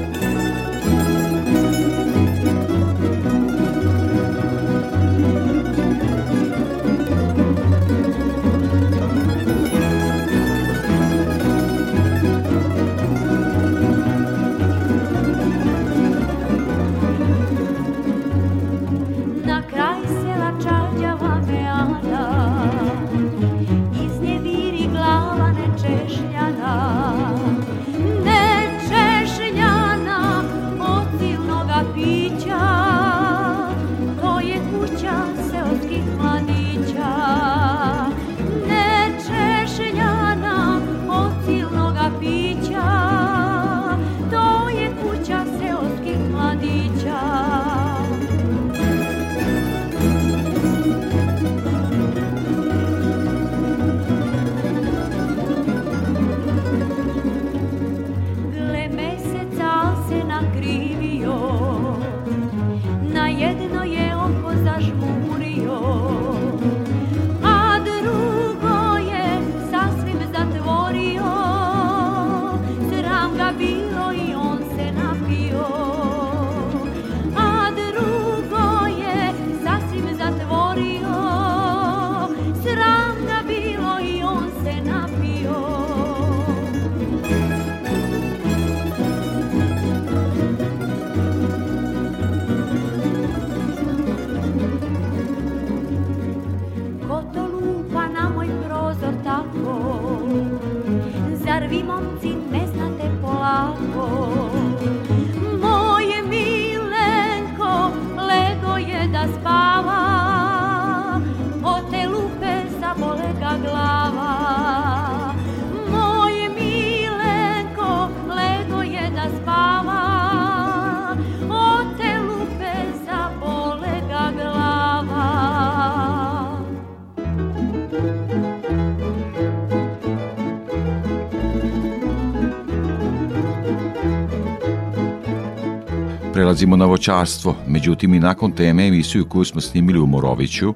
[136.41, 140.73] Prelazimo na voćarstvo, međutim i nakon teme emisiju koju smo snimili u Moroviću,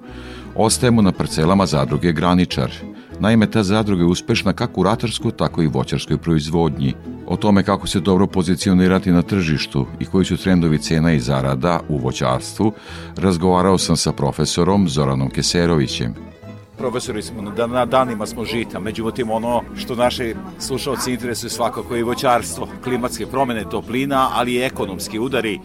[0.56, 2.72] ostajemo na parcelama zadruge Graničar.
[3.20, 6.94] Naime, ta zadruga je uspešna kako u ratarskoj, tako i voćarskoj proizvodnji.
[7.28, 11.80] O tome kako se dobro pozicionirati na tržištu i koji su trendovi cena i zarada
[11.90, 12.72] u voćarstvu,
[13.18, 16.35] razgovarao sam sa profesorom Zoranom Keserovićem.
[16.78, 22.68] Profesori smo, na, danima smo žita, međutim ono što naše slušalci interesuje svakako je voćarstvo,
[22.84, 25.60] klimatske promene, toplina, ali i ekonomski udari.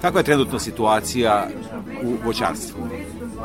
[0.00, 1.48] Kakva je trenutna situacija
[2.02, 2.78] u voćarstvu?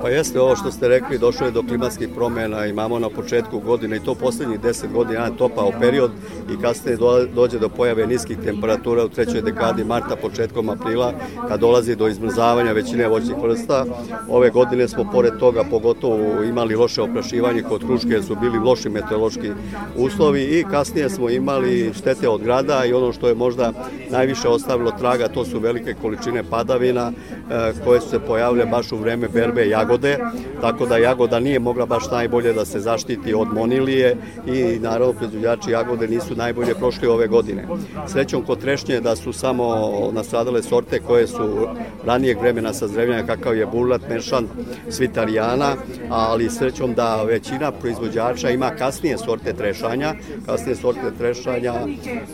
[0.01, 3.95] Pa jeste ovo što ste rekli, došlo je do klimatskih promjena, imamo na početku godine
[3.95, 6.11] i to poslednjih 10 godina jedan topao period
[6.53, 11.13] i kasnije do- dođe do pojave niskih temperatura u trećoj dekadi marta, početkom aprila,
[11.47, 13.85] kad dolazi do izmrzavanja većine voćnih vrsta.
[14.29, 18.89] Ove godine smo pored toga pogotovo imali loše oprašivanje kod Kruške jer su bili loši
[18.89, 19.51] meteorološki
[19.97, 23.73] uslovi i kasnije smo imali štete od grada i ono što je možda
[24.09, 28.97] najviše ostavilo traga to su velike količine padavina e, koje su se pojavile baš u
[28.97, 30.17] vreme berbe jagode,
[30.61, 34.17] tako da jagoda nije mogla baš najbolje da se zaštiti od monilije
[34.47, 37.67] i naravno proizvođači jagode nisu najbolje prošli ove godine.
[38.07, 41.67] Srećom kod trešnje da su samo nastradale sorte koje su
[42.05, 44.47] ranijeg vremena sazrevljanja kakav je burlat, mešan,
[44.89, 45.75] svitarijana,
[46.09, 50.13] ali srećom da većina proizvođača ima kasnije sorte trešanja,
[50.45, 51.73] kasnije sorte trešanja,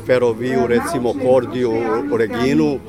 [0.06, 1.74] feroviju, recimo kordiju,
[2.18, 2.80] reginu,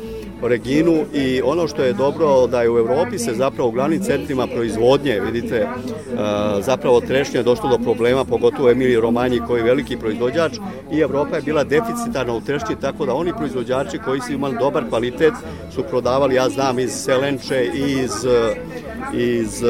[0.43, 4.47] Reginu i ono što je dobro da je u Evropi se zapravo u glavnim centrima
[4.47, 5.69] proizvodnje, vidite, e,
[6.61, 10.53] zapravo trešnje je došlo do problema, pogotovo Emilij Romanji koji je veliki proizvođač
[10.93, 14.89] i Evropa je bila deficitarna u trešnji, tako da oni proizvođači koji su imali dobar
[14.89, 15.35] kvalitet
[15.75, 18.27] su prodavali, ja znam, iz Selenče i iz,
[19.15, 19.67] iz e,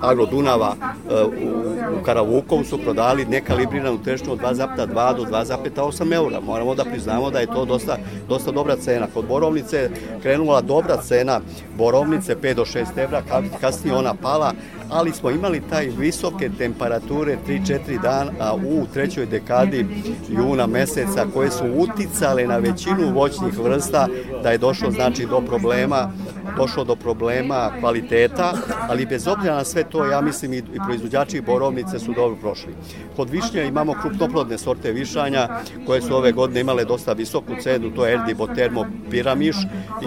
[0.00, 6.40] Agrodunava e, u, u Karavukovu su prodali nekalibriranu trešnju od 2,2 do 2,8 eura.
[6.40, 7.96] Moramo da priznamo da je to dosta,
[8.28, 9.06] dosta dobra cena.
[9.14, 9.90] Kod borovnice je
[10.22, 11.40] krenula dobra cena
[11.78, 14.52] borovnice 5 do 6 evra, ka- kasnije ona pala,
[14.90, 19.86] ali smo imali taj visoke temperature 3-4 dana u trećoj dekadi
[20.28, 24.08] juna meseca koje su uticale na većinu voćnih vrsta
[24.42, 26.10] da je došlo znači do problema
[26.56, 28.52] došlo do problema kvaliteta,
[28.88, 32.74] ali bez obzira na sve to, ja mislim i, i proizvođači borovnice su dobro prošli.
[33.16, 35.48] Kod višnje imamo krupnoplodne sorte višanja
[35.86, 39.56] koje su ove godine imale dosta visoku cenu, to je Erdi Botermo Piramiš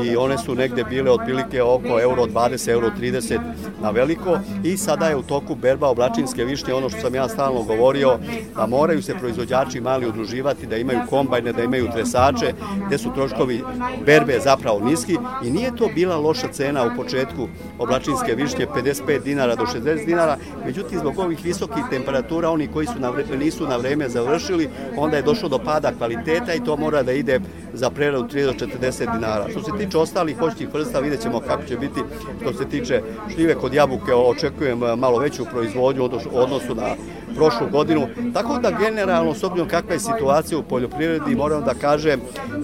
[0.03, 3.39] i one su negde bile otprilike oko euro 20, euro 30
[3.81, 7.63] na veliko i sada je u toku berba oblačinske višnje, ono što sam ja stalno
[7.63, 8.19] govorio,
[8.55, 12.53] da moraju se proizvođači mali udruživati, da imaju kombajne, da imaju tresače,
[12.87, 13.63] gde su troškovi
[14.05, 17.47] berbe zapravo niski i nije to bila loša cena u početku
[17.79, 22.99] oblačinske višnje 55 dinara do 60 dinara, međutim zbog ovih visokih temperatura oni koji su
[22.99, 27.11] na nisu na vreme završili, onda je došlo do pada kvaliteta i to mora da
[27.11, 27.39] ide
[27.73, 29.49] za preradu 3 do 40 dinara.
[29.49, 32.01] Što se tiče ostalih voćnih vrsta, vidjet ćemo kako će biti
[32.41, 33.01] što se tiče
[33.33, 36.95] šljive kod jabuke, očekujem malo veću proizvodnju u odnosu na
[37.35, 38.07] prošlu godinu.
[38.33, 42.21] Tako da generalno, s obzirom kakva je situacija u poljoprivredi, moram da kažem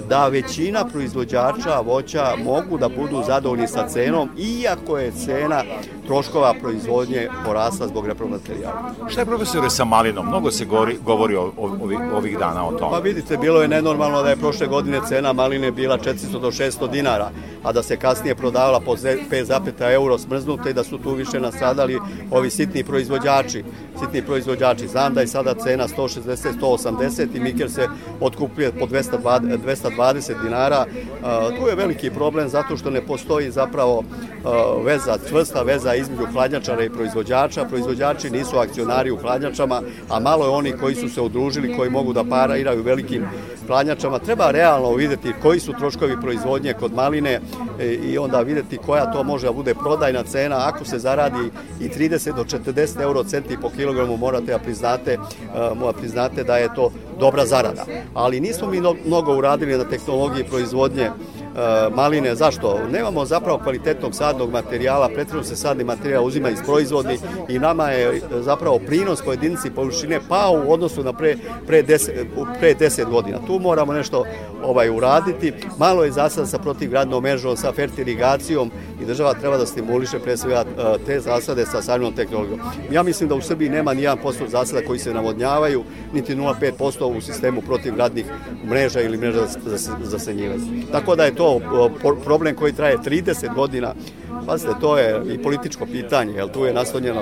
[0.10, 5.64] da većina proizvođača voća mogu da budu zadovoljni sa cenom, iako je cena
[6.08, 8.94] troškova proizvodnje porasla zbog repromaterijala.
[9.10, 10.28] Šta je profesore sa malinom?
[10.28, 12.92] Mnogo se govori, govori o, o, ovi, ovih dana o tome.
[12.92, 16.92] Pa vidite, bilo je nenormalno da je prošle godine cena maline bila 400 do 600
[16.92, 17.30] dinara,
[17.64, 22.00] a da se kasnije prodavala po 5,5 euro smrznute i da su tu više nastradali
[22.32, 23.64] ovi sitni proizvođači.
[24.00, 24.88] Sitni proizvođači.
[24.88, 27.88] Znam da je sada cena 160, 180 i Mikel se
[28.22, 30.86] otkupuje po 220, 220 dinara.
[31.60, 34.04] Tu je veliki problem zato što ne postoji zapravo
[34.86, 37.66] veza, čvrsta veza između hladnjačara i proizvođača.
[37.66, 42.14] Proizvođači nisu akcionari u hladnjačama, a malo je oni koji su se udružili, koji mogu
[42.14, 43.26] da pariraju velikim
[43.68, 44.20] hladnjačama.
[44.20, 47.40] Treba realno videti koji su troškovi proizvodnje kod maline
[47.80, 50.68] e, i onda videti koja to može da bude prodajna cena.
[50.68, 55.20] Ako se zaradi i 30 do 40 euro centi po kilogramu, morate da priznate, e,
[55.76, 57.86] mora priznate da je to dobra zarada.
[58.14, 61.10] Ali nismo mi mnogo uradili na tehnologiji proizvodnje
[61.96, 62.36] maline.
[62.36, 62.80] Zašto?
[62.92, 67.18] Nemamo zapravo kvalitetnog sadnog materijala, pretredno se sadni materijal uzima iz proizvodni
[67.50, 71.36] i nama je zapravo prinos po jedinici površine pao u odnosu na pre,
[71.68, 72.28] pre, deset,
[72.60, 73.38] pre 10 godina.
[73.48, 74.24] Tu moramo nešto
[74.64, 75.54] ovaj uraditi.
[75.78, 80.64] Malo je zasada sa protivgradnom mežom, sa fertiligacijom i država treba da stimuliše pre svega
[80.78, 82.60] e, te zasade sa savjenom tehnologijom.
[82.92, 85.84] Ja mislim da u Srbiji nema ni 1% zasada koji se navodnjavaju,
[86.14, 88.26] niti 0,5% u sistemu protivgradnih
[88.66, 90.84] mreža ili mreža za zasenjivanje.
[90.92, 91.45] Tako da je to
[92.24, 93.94] problem koji traje 30 godina
[94.46, 97.22] Pazite, to je i političko pitanje, jer tu je naslonjeno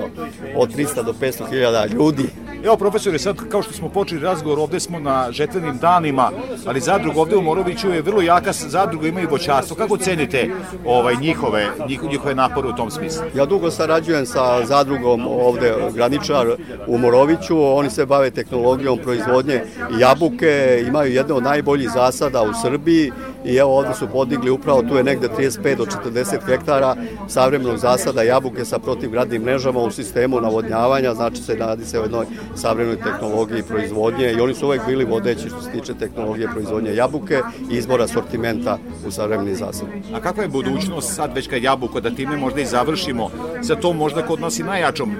[0.55, 2.30] od 300 do 500 hiljada ljudi.
[2.64, 6.32] Evo, profesore, sad kao što smo počeli razgovor, ovde smo na žetvenim danima,
[6.66, 9.76] ali zadrug ovde u Moroviću je vrlo jaka zadruga, ima i voćarstvo.
[9.76, 10.49] Kako cenite
[10.86, 11.68] ovaj, njihove,
[12.09, 13.24] njihove napore u tom smislu?
[13.36, 16.47] Ja dugo sarađujem sa zadrugom ovde Graničar
[16.88, 19.61] u Moroviću, oni se bave tehnologijom proizvodnje
[19.99, 23.11] jabuke, imaju jedne od najboljih zasada u Srbiji
[23.45, 26.95] i evo ovde su podigli upravo tu je negde 35 do 40 hektara
[27.28, 32.26] savremenog zasada jabuke sa protivgradnim mrežama u sistemu navodnjavanja, znači se radi se o jednoj
[32.56, 37.41] savremenoj tehnologiji proizvodnje i oni su uvek bili vodeći što se tiče tehnologije proizvodnje jabuke
[37.72, 38.78] i izbora sortimenta
[39.08, 39.93] u savremenim zasadima.
[40.14, 43.30] A kakva je budućnost sad već kad jabuka, da time možda i završimo
[43.62, 45.12] sa to možda kod nas i najjačom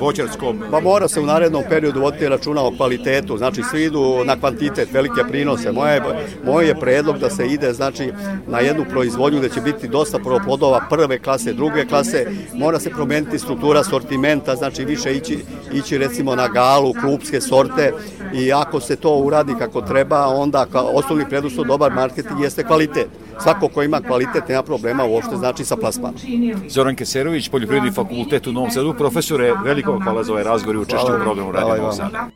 [0.00, 0.62] voćarskom?
[0.70, 4.92] Pa mora se u narednom periodu voditi računa o kvalitetu, znači svi idu na kvantitet,
[4.92, 5.72] velike prinose.
[5.72, 6.02] Moje,
[6.44, 8.12] moj je predlog da se ide znači
[8.46, 13.38] na jednu proizvodnju gde će biti dosta plodova prve klase, druge klase, mora se promeniti
[13.38, 15.38] struktura sortimenta, znači više ići,
[15.72, 17.92] ići recimo na galu, klubske sorte
[18.34, 23.08] i ako se to uradi kako treba, onda osnovni preduslov dobar marketing jeste kvalitet.
[23.40, 26.20] Svako ko ima kvalitet nema problema uopšte znači sa plasmanom.
[26.68, 31.12] Zoran Keserović, Poljoprivredni fakultet u Novom Sadu, profesore, veliko hvala za ovaj razgovor i učešće
[31.12, 32.28] u programu Radio Novog Sada.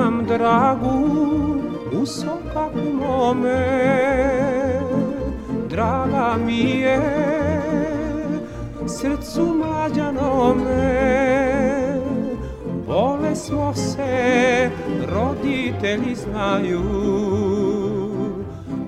[0.00, 1.08] Imam dragu
[2.02, 3.66] u sokaku mome
[5.68, 7.00] Draga mi je
[8.86, 11.10] srcu mlađanome.
[12.86, 14.70] Vole smo se,
[15.14, 16.82] roditelji znaju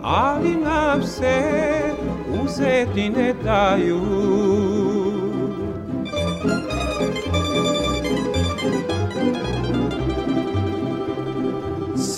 [0.02, 1.42] Ali nam se
[2.44, 4.00] uzeti ne daju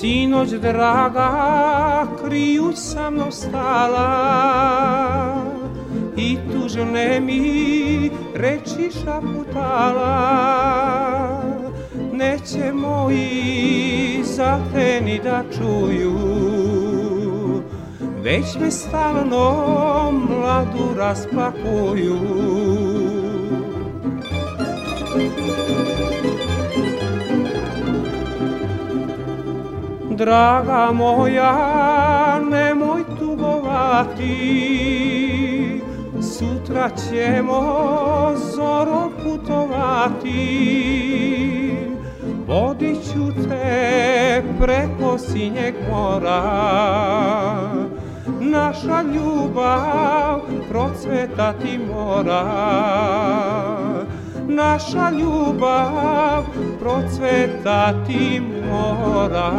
[0.05, 4.11] Sinoć draga krijuć sa mnom stala.
[6.17, 10.17] I tužne mi reči šaputala
[12.13, 16.19] Neće moji za te ni da čuju.
[18.23, 22.19] Već me stalno mladu raspakuju
[30.17, 34.31] Draga moja, nemoj tugovati,
[36.23, 37.63] sutra ćemo
[38.37, 40.35] zoro putovati.
[42.47, 46.43] Vodit ću te preko sinjeg mora,
[48.41, 50.41] naša ljubav
[50.71, 52.45] procvetati mora
[54.49, 56.45] naša ljubav
[56.81, 58.41] procvetati
[58.71, 59.51] mora.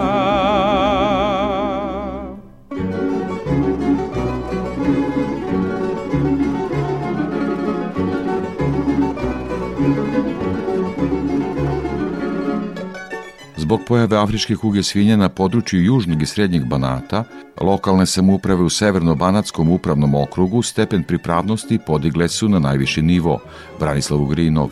[13.65, 17.23] Zbog pojave afričke kuge svinja na području južnog i srednjeg Banata,
[17.61, 23.39] lokalne samouprave u Severno-Banatskom upravnom okrugu stepen pripravnosti podigle su na najviši nivo,
[23.79, 24.69] Branislav Ugrinov.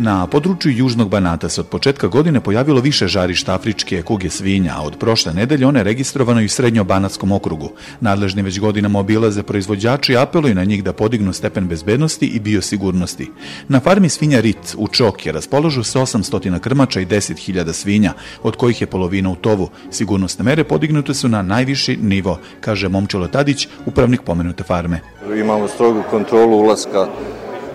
[0.00, 4.82] Na području Južnog Banata se od početka godine pojavilo više žarišta afričke kuge svinja, a
[4.82, 7.70] od prošle nedelje one registrovano i u Srednjo-Banatskom okrugu.
[8.00, 13.30] Nadležni već godinama obilaze proizvođači apeluju na njih da podignu stepen bezbednosti i biosigurnosti.
[13.68, 18.80] Na farmi svinja Rit u Čoke raspoložu se 800 krmača i 10.000 svinja, od kojih
[18.80, 19.68] je polovina u tovu.
[19.90, 25.00] Sigurnosne mere podignute su na najviši nivo, kaže Momčilo Tadić, upravnik pomenute farme.
[25.40, 27.08] Imamo strogu kontrolu ulaska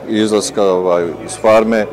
[0.10, 1.86] i izlaska ovaj, iz farme,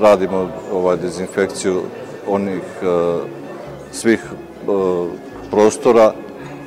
[0.00, 1.82] radimo ovaj, dezinfekciju
[2.26, 3.20] onih uh,
[3.92, 4.20] svih
[4.66, 5.08] uh,
[5.50, 6.12] prostora,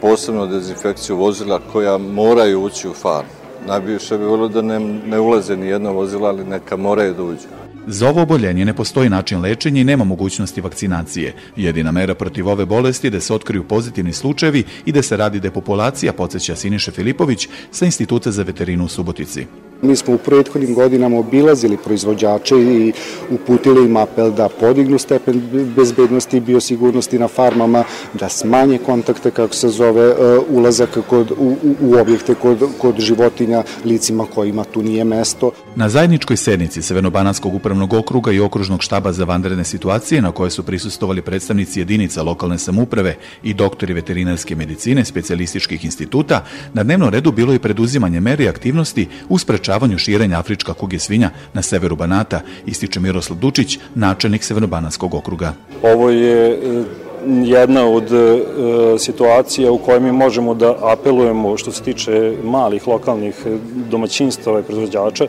[0.02, 3.30] posebno dezinfekciju vozila koja moraju ući u farmu.
[3.68, 7.48] Najviše bi volio da ne, ne ulaze ni jedno vozila, ali neka moraju da uđu.
[7.88, 11.34] Za ovo oboljenje ne postoji način lečenja i nema mogućnosti vakcinacije.
[11.56, 15.40] Jedina mera protiv ove bolesti je da se otkriju pozitivni slučajevi i da se radi
[15.40, 19.46] depopulacija, podsjeća Siniše Filipović sa Instituta za veterinu u Subotici.
[19.82, 22.94] Mi smo u prethodnim godinama obilazili proizvođače i
[23.30, 25.42] uputili im apel da podignu stepen
[25.76, 31.56] bezbednosti i biosigurnosti na farmama, da smanje kontakte, kako se zove, e, ulazak kod, u,
[31.82, 35.52] u objekte kod, kod životinja licima kojima tu nije mesto.
[35.76, 40.64] Na zajedničkoj sednici Severnobanatskog upravnog okruga i okružnog štaba za vanredne situacije na koje su
[40.64, 47.54] prisustovali predstavnici jedinica lokalne samuprave i doktori veterinarske medicine specijalističkih instituta, na dnevnom redu bilo
[47.54, 49.38] je preduzimanje mere i aktivnosti u
[49.72, 55.54] sprečavanju širenja afrička kuge svinja na severu Banata, ističe Miroslav Dučić, načelnik Severnobanatskog okruga.
[55.84, 56.84] Ovo je e,
[57.44, 58.40] jedna od e,
[59.00, 63.36] situacija u kojoj mi možemo da apelujemo što se tiče malih lokalnih
[63.90, 65.28] domaćinstava i proizvođača e,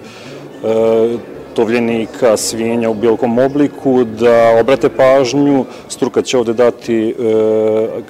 [1.55, 7.15] tovljenika, svinja u bilo kom obliku, da obrate pažnju, struka će ovde dati, e,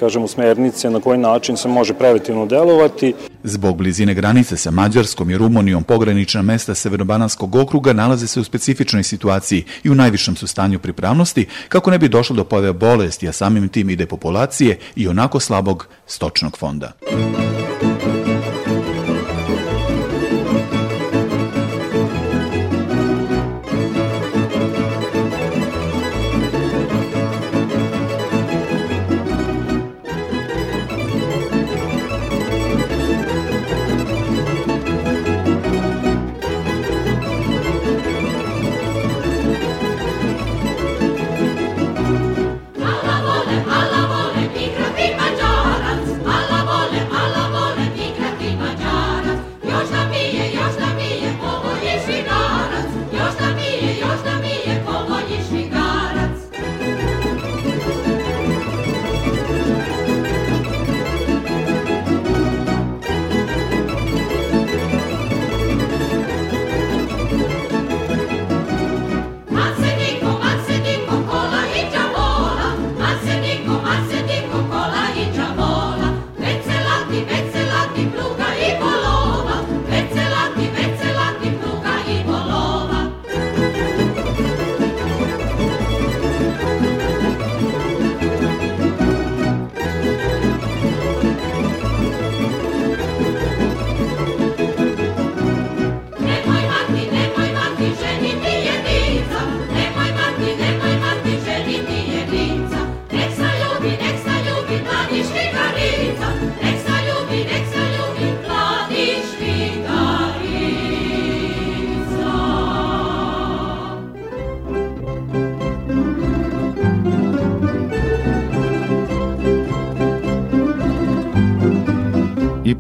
[0.01, 3.15] kažemo, smernice na koji način se može preventivno delovati.
[3.45, 9.03] Zbog blizine granice sa Mađarskom i Rumunijom pogranična mesta Severobananskog okruga nalaze se u specifičnoj
[9.03, 13.33] situaciji i u najvišem su stanju pripravnosti kako ne bi došlo do pojave bolesti, a
[13.33, 16.93] samim tim i depopulacije i onako slabog stočnog fonda.
[17.83, 17.92] I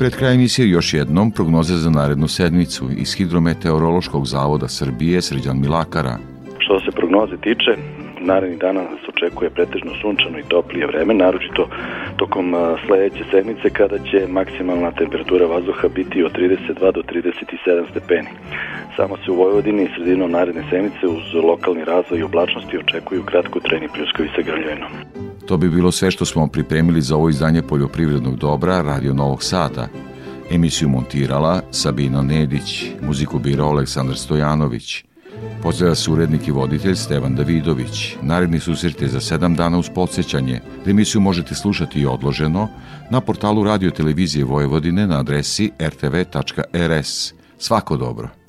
[0.03, 6.17] pred kraj emisije još jednom prognoze za narednu sedmicu iz Hidrometeorološkog zavoda Srbije Srđan Milakara.
[6.59, 7.71] Što se prognoze tiče,
[8.21, 11.69] narednih dana nas očekuje pretežno sunčano i toplije vreme, naročito
[12.17, 12.55] tokom
[12.87, 18.29] sledeće sedmice kada će maksimalna temperatura vazduha biti od 32 do 37 stepeni.
[18.97, 23.61] Samo se u Vojvodini i sredinom naredne sedmice uz lokalni razvoj i oblačnosti očekuju kratko
[23.61, 24.91] treni pljuskovi sa grljevinom.
[25.47, 29.89] To bi bilo sve što smo pripremili za ovo izdanje poljoprivrednog dobra Radio Novog Sada.
[30.51, 35.05] Emisiju montirala Sabina Nedić, muziku birao Aleksandar Stojanović.
[35.63, 38.17] Pozdrava se urednik i voditelj Stevan Davidović.
[38.23, 40.61] Naredni susret je za sedam dana uz podsjećanje.
[40.87, 42.69] Emisiju možete slušati i odloženo
[43.11, 47.35] na portalu Radio Televizije Vojvodine na adresi rtv.rs.
[47.59, 48.42] Svako dobro.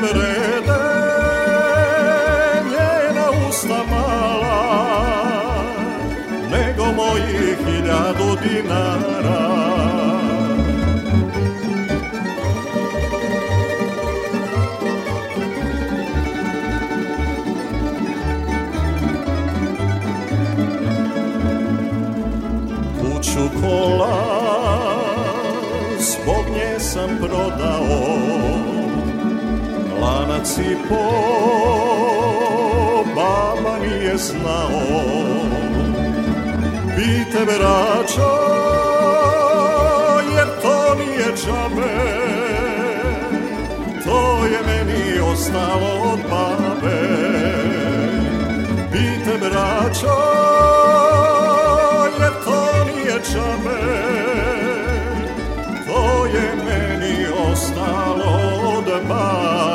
[0.00, 0.80] Vrede
[2.70, 4.60] njena usta mala
[6.50, 9.40] Nego mojih hiljadu dinara.
[23.00, 24.40] Kuću kola
[25.98, 28.19] zbog nje sam prodao
[30.40, 31.04] Lanac i po
[33.14, 34.80] baba nije znao.
[36.96, 38.32] Bite vraća
[40.36, 41.96] jer to nije džabe.
[44.04, 47.00] To je meni ostalo od babe.
[48.92, 50.16] Bite braćo
[52.20, 53.80] jer to nije džabe.
[55.86, 58.40] To je meni ostalo
[58.78, 59.69] od babe